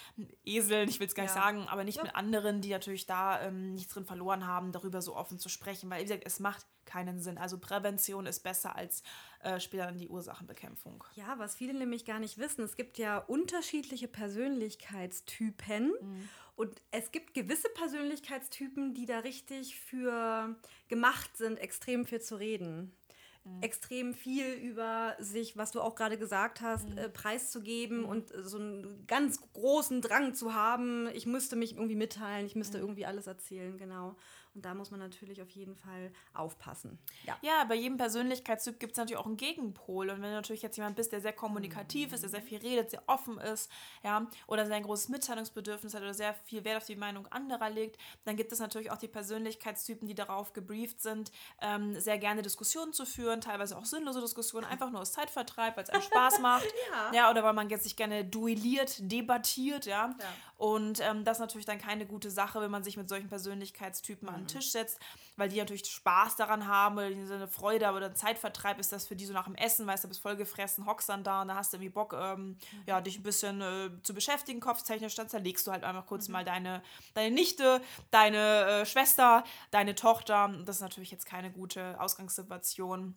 Eseln, 0.44 0.88
ich 0.88 1.00
will 1.00 1.06
es 1.06 1.14
gar 1.14 1.24
nicht 1.24 1.34
ja. 1.34 1.42
sagen, 1.42 1.66
aber 1.68 1.84
nicht 1.84 1.98
ja. 1.98 2.04
mit 2.04 2.14
anderen, 2.14 2.60
die 2.60 2.70
natürlich 2.70 3.06
da 3.06 3.40
ähm, 3.42 3.74
nichts 3.74 3.92
drin 3.92 4.04
verloren 4.04 4.46
haben, 4.46 4.72
darüber 4.72 5.02
so 5.02 5.16
offen 5.16 5.38
zu 5.38 5.48
sprechen, 5.48 5.90
weil 5.90 6.00
wie 6.00 6.04
gesagt, 6.04 6.24
es 6.26 6.40
macht 6.40 6.66
keinen 6.86 7.20
Sinn. 7.20 7.36
Also 7.36 7.58
Prävention 7.58 8.26
ist 8.26 8.40
besser 8.40 8.76
als 8.76 9.02
äh, 9.40 9.60
später 9.60 9.86
dann 9.86 9.98
die 9.98 10.08
Ursachenbekämpfung. 10.08 11.04
Ja, 11.14 11.38
was 11.38 11.54
viele 11.54 11.74
nämlich 11.74 12.04
gar 12.04 12.20
nicht 12.20 12.38
wissen, 12.38 12.64
es 12.64 12.76
gibt 12.76 12.96
ja 12.96 13.18
unterschiedliche 13.18 14.08
Persönlichkeitstypen. 14.08 15.92
Mhm. 16.00 16.28
Und 16.56 16.80
es 16.90 17.12
gibt 17.12 17.34
gewisse 17.34 17.68
Persönlichkeitstypen, 17.68 18.94
die 18.94 19.06
da 19.06 19.20
richtig 19.20 19.78
für 19.78 20.56
gemacht 20.88 21.36
sind, 21.36 21.58
extrem 21.58 22.06
viel 22.06 22.20
zu 22.20 22.36
reden. 22.36 22.96
Mhm. 23.44 23.62
Extrem 23.62 24.14
viel 24.14 24.54
über 24.54 25.16
sich, 25.18 25.56
was 25.56 25.70
du 25.70 25.80
auch 25.80 25.94
gerade 25.94 26.18
gesagt 26.18 26.62
hast, 26.62 26.88
mhm. 26.88 26.98
äh, 26.98 27.08
preiszugeben 27.10 28.00
mhm. 28.00 28.08
und 28.08 28.32
so 28.42 28.58
einen 28.58 29.06
ganz 29.06 29.40
großen 29.52 30.00
Drang 30.00 30.34
zu 30.34 30.54
haben. 30.54 31.08
Ich 31.14 31.26
müsste 31.26 31.56
mich 31.56 31.74
irgendwie 31.74 31.94
mitteilen, 31.94 32.46
ich 32.46 32.56
müsste 32.56 32.78
irgendwie 32.78 33.06
alles 33.06 33.26
erzählen, 33.26 33.76
genau. 33.76 34.16
Und 34.56 34.64
da 34.64 34.72
muss 34.72 34.90
man 34.90 35.00
natürlich 35.00 35.42
auf 35.42 35.50
jeden 35.50 35.76
Fall 35.76 36.10
aufpassen. 36.32 36.98
Ja, 37.24 37.36
ja 37.42 37.64
bei 37.64 37.74
jedem 37.74 37.98
Persönlichkeitstyp 37.98 38.80
gibt 38.80 38.92
es 38.92 38.98
natürlich 38.98 39.18
auch 39.18 39.26
einen 39.26 39.36
Gegenpol. 39.36 40.08
Und 40.08 40.22
wenn 40.22 40.30
du 40.30 40.34
natürlich 40.34 40.62
jetzt 40.62 40.78
jemand 40.78 40.96
bist, 40.96 41.12
der 41.12 41.20
sehr 41.20 41.34
kommunikativ 41.34 42.14
ist, 42.14 42.22
der 42.22 42.30
sehr 42.30 42.40
viel 42.40 42.58
redet, 42.58 42.90
sehr 42.90 43.02
offen 43.06 43.36
ist, 43.36 43.70
ja, 44.02 44.26
oder 44.46 44.64
sehr 44.64 44.76
ein 44.76 44.82
großes 44.82 45.10
Mitteilungsbedürfnis 45.10 45.92
hat 45.92 46.00
oder 46.00 46.14
sehr 46.14 46.32
viel 46.32 46.64
Wert 46.64 46.78
auf 46.78 46.86
die 46.86 46.96
Meinung 46.96 47.26
anderer 47.26 47.68
legt, 47.68 48.00
dann 48.24 48.36
gibt 48.36 48.50
es 48.50 48.58
natürlich 48.58 48.90
auch 48.90 48.96
die 48.96 49.08
Persönlichkeitstypen, 49.08 50.08
die 50.08 50.14
darauf 50.14 50.54
gebrieft 50.54 51.02
sind, 51.02 51.30
ähm, 51.60 52.00
sehr 52.00 52.16
gerne 52.16 52.40
Diskussionen 52.40 52.94
zu 52.94 53.04
führen, 53.04 53.42
teilweise 53.42 53.76
auch 53.76 53.84
sinnlose 53.84 54.22
Diskussionen, 54.22 54.64
einfach 54.64 54.90
nur 54.90 55.02
aus 55.02 55.12
Zeitvertreib, 55.12 55.76
weil 55.76 55.84
es 55.84 55.90
einem 55.90 56.00
Spaß 56.00 56.38
macht. 56.40 56.64
ja. 56.90 57.12
ja, 57.12 57.30
oder 57.30 57.44
weil 57.44 57.52
man 57.52 57.68
jetzt 57.68 57.84
sich 57.84 57.94
gerne 57.96 58.24
duelliert, 58.24 58.96
debattiert, 59.00 59.84
ja. 59.84 60.14
ja. 60.18 60.26
Und 60.56 61.00
ähm, 61.00 61.24
das 61.24 61.36
ist 61.36 61.40
natürlich 61.40 61.66
dann 61.66 61.78
keine 61.78 62.06
gute 62.06 62.30
Sache, 62.30 62.60
wenn 62.60 62.70
man 62.70 62.82
sich 62.82 62.96
mit 62.96 63.08
solchen 63.08 63.28
Persönlichkeitstypen 63.28 64.28
mhm. 64.28 64.34
an 64.34 64.40
den 64.42 64.48
Tisch 64.48 64.70
setzt, 64.70 64.98
weil 65.36 65.50
die 65.50 65.58
natürlich 65.58 65.86
Spaß 65.86 66.36
daran 66.36 66.66
haben 66.66 66.96
oder 66.96 67.06
eine 67.06 67.48
Freude, 67.48 67.86
aber 67.88 68.00
der 68.00 68.14
Zeitvertreib 68.14 68.78
ist 68.78 68.90
das 68.90 69.06
für 69.06 69.16
die 69.16 69.26
so 69.26 69.34
nach 69.34 69.44
dem 69.44 69.54
Essen, 69.54 69.86
weißt 69.86 70.04
du, 70.04 70.08
bist 70.08 70.22
vollgefressen, 70.22 70.86
hockst 70.86 71.10
dann 71.10 71.24
da 71.24 71.42
und 71.42 71.48
da 71.48 71.56
hast 71.56 71.72
du 71.72 71.76
irgendwie 71.76 71.90
Bock, 71.92 72.14
ähm, 72.18 72.48
mhm. 72.48 72.58
ja, 72.86 73.00
dich 73.02 73.18
ein 73.18 73.22
bisschen 73.22 73.60
äh, 73.60 73.90
zu 74.02 74.14
beschäftigen, 74.14 74.60
kopftechnisch, 74.60 75.14
dann 75.14 75.28
zerlegst 75.28 75.66
du 75.66 75.72
halt 75.72 75.84
einfach 75.84 76.06
kurz 76.06 76.28
mhm. 76.28 76.32
mal 76.32 76.44
deine, 76.44 76.82
deine 77.12 77.34
Nichte, 77.34 77.82
deine 78.10 78.66
äh, 78.66 78.86
Schwester, 78.86 79.44
deine 79.70 79.94
Tochter. 79.94 80.54
Das 80.64 80.76
ist 80.76 80.82
natürlich 80.82 81.10
jetzt 81.10 81.26
keine 81.26 81.52
gute 81.52 82.00
Ausgangssituation 82.00 83.14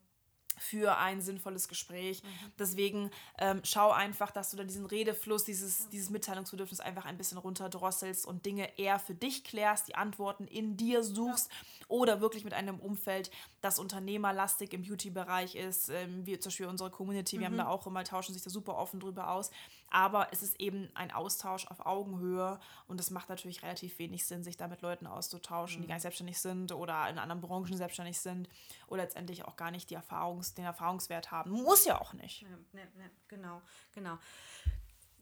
für 0.59 0.97
ein 0.97 1.21
sinnvolles 1.21 1.67
Gespräch. 1.67 2.23
Mhm. 2.23 2.27
Deswegen 2.57 3.11
ähm, 3.37 3.61
schau 3.63 3.91
einfach, 3.91 4.31
dass 4.31 4.51
du 4.51 4.57
da 4.57 4.63
diesen 4.63 4.85
Redefluss, 4.85 5.43
dieses, 5.43 5.79
ja. 5.79 5.85
dieses 5.91 6.09
Mitteilungsbedürfnis 6.09 6.79
einfach 6.79 7.05
ein 7.05 7.17
bisschen 7.17 7.37
runterdrosselst 7.37 8.25
und 8.25 8.45
Dinge 8.45 8.77
eher 8.77 8.99
für 8.99 9.15
dich 9.15 9.43
klärst, 9.43 9.87
die 9.87 9.95
Antworten 9.95 10.47
in 10.47 10.77
dir 10.77 11.03
suchst 11.03 11.49
ja. 11.49 11.85
oder 11.87 12.21
wirklich 12.21 12.43
mit 12.43 12.53
einem 12.53 12.79
Umfeld, 12.79 13.31
das 13.61 13.79
unternehmerlastig 13.79 14.73
im 14.73 14.83
Beauty-Bereich 14.83 15.55
ist. 15.55 15.89
Ähm, 15.89 16.25
wie 16.25 16.37
zum 16.39 16.49
Beispiel 16.49 16.67
unsere 16.67 16.89
Community, 16.89 17.37
mhm. 17.37 17.39
wir 17.39 17.47
haben 17.47 17.57
da 17.57 17.67
auch 17.67 17.87
immer, 17.87 18.03
tauschen 18.03 18.33
sich 18.33 18.43
da 18.43 18.49
super 18.49 18.77
offen 18.77 18.99
drüber 18.99 19.31
aus. 19.31 19.51
Aber 19.91 20.27
es 20.31 20.43
ist 20.43 20.59
eben 20.59 20.89
ein 20.93 21.11
Austausch 21.11 21.67
auf 21.67 21.85
Augenhöhe 21.85 22.59
und 22.87 22.99
es 22.99 23.11
macht 23.11 23.29
natürlich 23.29 23.63
relativ 23.63 23.97
wenig 23.99 24.25
Sinn, 24.25 24.43
sich 24.43 24.57
da 24.57 24.67
mit 24.67 24.81
Leuten 24.81 25.07
auszutauschen, 25.07 25.77
mhm. 25.77 25.81
die 25.83 25.87
gar 25.87 25.95
nicht 25.95 26.03
selbstständig 26.03 26.39
sind 26.39 26.71
oder 26.71 27.09
in 27.09 27.17
anderen 27.17 27.41
Branchen 27.41 27.75
selbstständig 27.75 28.19
sind 28.19 28.49
oder 28.87 29.03
letztendlich 29.03 29.45
auch 29.45 29.55
gar 29.55 29.71
nicht 29.71 29.89
die 29.89 29.95
Erfahrungs, 29.95 30.53
den 30.53 30.65
Erfahrungswert 30.65 31.31
haben. 31.31 31.51
Muss 31.51 31.85
ja 31.85 31.99
auch 31.99 32.13
nicht. 32.13 32.41
Ja, 32.41 32.49
ne, 32.73 32.87
ne, 32.95 33.11
genau, 33.27 33.61
genau. 33.93 34.17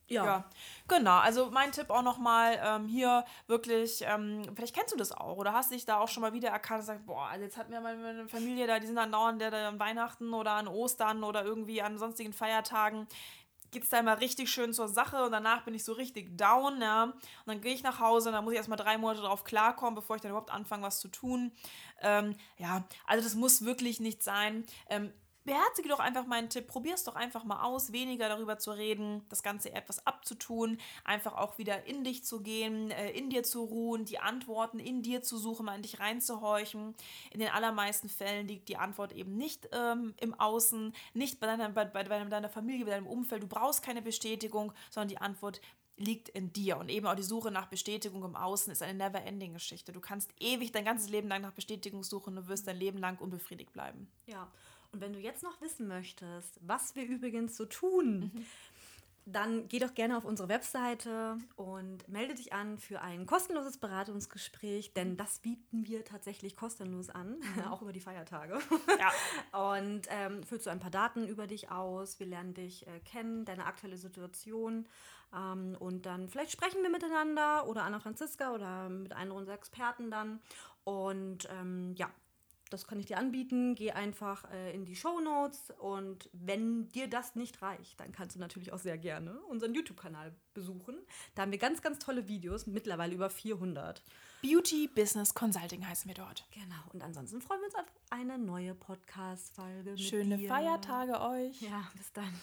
Ja. 0.09 0.25
ja. 0.25 0.45
genau. 0.87 1.17
Also 1.17 1.51
mein 1.51 1.71
Tipp 1.71 1.89
auch 1.89 2.01
nochmal 2.01 2.59
ähm, 2.63 2.87
hier 2.87 3.25
wirklich, 3.47 4.03
ähm, 4.05 4.43
vielleicht 4.55 4.75
kennst 4.75 4.93
du 4.93 4.97
das 4.97 5.11
auch 5.11 5.37
oder 5.37 5.53
hast 5.53 5.71
dich 5.71 5.85
da 5.85 5.99
auch 5.99 6.07
schon 6.07 6.21
mal 6.21 6.33
wieder 6.33 6.49
erkannt 6.49 6.81
und 6.81 6.85
sagst, 6.85 7.05
boah, 7.05 7.27
also 7.27 7.43
jetzt 7.43 7.57
hat 7.57 7.69
mir 7.69 7.81
meine 7.81 8.27
Familie 8.27 8.67
da, 8.67 8.79
die 8.79 8.87
sind 8.87 8.95
dann 8.95 9.11
dauernd 9.11 9.41
der, 9.41 9.51
der 9.51 9.67
an 9.67 9.79
Weihnachten 9.79 10.33
oder 10.33 10.51
an 10.51 10.67
Ostern 10.67 11.23
oder 11.23 11.43
irgendwie 11.43 11.81
an 11.81 11.97
sonstigen 11.97 12.33
Feiertagen 12.33 13.07
es 13.83 13.89
da 13.89 13.99
immer 13.99 14.19
richtig 14.19 14.49
schön 14.49 14.73
zur 14.73 14.87
Sache 14.87 15.23
und 15.23 15.31
danach 15.31 15.63
bin 15.63 15.73
ich 15.73 15.83
so 15.83 15.93
richtig 15.93 16.37
down, 16.37 16.81
ja. 16.81 17.03
Und 17.03 17.15
dann 17.45 17.61
gehe 17.61 17.73
ich 17.73 17.83
nach 17.83 17.99
Hause 17.99 18.29
und 18.29 18.33
dann 18.35 18.43
muss 18.43 18.53
ich 18.53 18.57
erstmal 18.57 18.77
drei 18.77 18.97
Monate 18.97 19.21
darauf 19.21 19.43
klarkommen, 19.43 19.95
bevor 19.95 20.15
ich 20.15 20.21
dann 20.21 20.31
überhaupt 20.31 20.51
anfange, 20.51 20.83
was 20.83 20.99
zu 20.99 21.07
tun. 21.07 21.51
Ähm, 22.01 22.35
ja, 22.57 22.83
also 23.05 23.23
das 23.23 23.35
muss 23.35 23.65
wirklich 23.65 23.99
nicht 23.99 24.23
sein. 24.23 24.65
Ähm, 24.89 25.11
beherzige 25.47 25.89
doch 25.89 25.99
einfach 25.99 26.27
meinen 26.27 26.49
Tipp, 26.49 26.67
probier 26.67 26.93
es 26.93 27.05
doch 27.05 27.15
einfach 27.15 27.45
mal 27.45 27.63
aus, 27.63 27.93
weniger 27.93 28.27
darüber 28.27 28.59
zu 28.59 28.71
reden, 28.71 29.25
das 29.29 29.41
Ganze 29.41 29.73
etwas 29.73 30.05
abzutun, 30.05 30.77
einfach 31.05 31.35
auch 31.35 31.57
wieder 31.57 31.87
in 31.87 32.03
dich 32.03 32.23
zu 32.25 32.41
gehen, 32.41 32.91
äh, 32.91 33.11
in 33.11 33.29
dir 33.29 33.43
zu 33.43 33.63
ruhen, 33.63 34.05
die 34.05 34.19
Antworten 34.19 34.77
in 34.77 35.01
dir 35.01 35.23
zu 35.23 35.37
suchen, 35.37 35.65
mal 35.65 35.75
in 35.75 35.81
dich 35.81 35.99
reinzuhorchen. 35.99 36.93
In 37.31 37.39
den 37.39 37.49
allermeisten 37.49 38.09
Fällen 38.09 38.47
liegt 38.47 38.67
die 38.67 38.77
Antwort 38.77 39.13
eben 39.13 39.37
nicht 39.37 39.69
ähm, 39.71 40.13
im 40.19 40.33
Außen, 40.33 40.93
nicht 41.13 41.39
bei 41.39 41.47
deiner, 41.47 41.69
bei, 41.69 41.85
bei 41.85 42.03
deiner 42.03 42.49
Familie, 42.49 42.85
bei 42.85 42.91
deinem 42.91 43.07
Umfeld. 43.07 43.41
Du 43.41 43.47
brauchst 43.47 43.81
keine 43.81 44.01
Bestätigung, 44.01 44.73
sondern 44.91 45.07
die 45.07 45.17
Antwort 45.17 45.61
liegt 45.95 46.29
in 46.29 46.53
dir. 46.53 46.77
Und 46.77 46.89
eben 46.89 47.07
auch 47.07 47.15
die 47.15 47.23
Suche 47.23 47.51
nach 47.51 47.67
Bestätigung 47.67 48.23
im 48.23 48.35
Außen 48.35 48.71
ist 48.71 48.83
eine 48.83 48.93
never-ending-Geschichte. 48.93 49.93
Du 49.93 50.01
kannst 50.01 50.31
ewig 50.39 50.71
dein 50.71 50.85
ganzes 50.85 51.09
Leben 51.09 51.29
lang 51.29 51.41
nach 51.41 51.53
Bestätigung 51.53 52.03
suchen 52.03 52.37
und 52.37 52.43
du 52.43 52.47
wirst 52.49 52.67
dein 52.67 52.77
Leben 52.77 52.99
lang 52.99 53.17
unbefriedigt 53.17 53.73
bleiben. 53.73 54.11
Ja. 54.27 54.51
Und 54.91 55.01
wenn 55.01 55.13
du 55.13 55.19
jetzt 55.19 55.43
noch 55.43 55.61
wissen 55.61 55.87
möchtest, 55.87 56.59
was 56.61 56.95
wir 56.95 57.05
übrigens 57.05 57.57
so 57.57 57.65
tun, 57.65 58.31
mhm. 58.33 58.45
dann 59.25 59.67
geh 59.67 59.79
doch 59.79 59.93
gerne 59.93 60.17
auf 60.17 60.25
unsere 60.25 60.49
Webseite 60.49 61.37
und 61.55 62.07
melde 62.07 62.35
dich 62.35 62.53
an 62.53 62.77
für 62.77 63.01
ein 63.01 63.25
kostenloses 63.25 63.77
Beratungsgespräch, 63.77 64.93
denn 64.93 65.17
das 65.17 65.39
bieten 65.39 65.85
wir 65.85 66.05
tatsächlich 66.05 66.55
kostenlos 66.55 67.09
an, 67.09 67.39
mhm. 67.39 67.63
auch 67.71 67.81
über 67.81 67.93
die 67.93 67.99
Feiertage. 67.99 68.59
Ja. 68.99 69.71
Und 69.73 70.07
ähm, 70.09 70.43
füllst 70.43 70.65
du 70.65 70.69
ein 70.69 70.79
paar 70.79 70.91
Daten 70.91 71.27
über 71.27 71.47
dich 71.47 71.69
aus, 71.71 72.19
wir 72.19 72.27
lernen 72.27 72.53
dich 72.53 72.87
äh, 72.87 72.99
kennen, 73.01 73.45
deine 73.45 73.65
aktuelle 73.65 73.97
Situation. 73.97 74.87
Ähm, 75.35 75.75
und 75.79 76.05
dann 76.05 76.29
vielleicht 76.29 76.51
sprechen 76.51 76.81
wir 76.83 76.89
miteinander 76.89 77.67
oder 77.67 77.83
Anna 77.83 77.99
Franziska 77.99 78.53
oder 78.53 78.89
mit 78.89 79.13
einem 79.13 79.33
unserer 79.33 79.55
Experten 79.55 80.09
dann. 80.09 80.39
Und 80.83 81.49
ähm, 81.51 81.93
ja, 81.95 82.09
das 82.69 82.87
kann 82.87 82.99
ich 82.99 83.05
dir 83.05 83.17
anbieten. 83.17 83.75
Geh 83.75 83.91
einfach 83.91 84.49
äh, 84.51 84.73
in 84.73 84.85
die 84.85 84.95
Show 84.95 85.19
Notes 85.19 85.73
und 85.79 86.29
wenn 86.33 86.89
dir 86.89 87.07
das 87.07 87.35
nicht 87.35 87.61
reicht, 87.61 87.99
dann 87.99 88.11
kannst 88.11 88.35
du 88.35 88.39
natürlich 88.39 88.73
auch 88.73 88.79
sehr 88.79 88.97
gerne 88.97 89.39
unseren 89.49 89.73
YouTube-Kanal 89.73 90.35
besuchen. 90.53 90.95
Da 91.35 91.43
haben 91.43 91.51
wir 91.51 91.59
ganz, 91.59 91.81
ganz 91.81 91.99
tolle 91.99 92.27
Videos, 92.27 92.67
mittlerweile 92.67 93.13
über 93.13 93.29
400. 93.29 94.03
Beauty 94.41 94.87
Business 94.87 95.33
Consulting 95.33 95.87
heißen 95.87 96.07
wir 96.07 96.15
dort. 96.15 96.45
Genau. 96.51 96.75
Und 96.93 97.01
ansonsten 97.01 97.41
freuen 97.41 97.61
wir 97.61 97.65
uns 97.65 97.75
auf 97.75 97.85
eine 98.09 98.37
neue 98.37 98.75
Podcast-Folge. 98.75 99.97
Schöne 99.97 100.37
dir. 100.37 100.47
Feiertage 100.47 101.19
euch. 101.21 101.61
Ja, 101.61 101.89
bis 101.95 102.11
dann. 102.13 102.33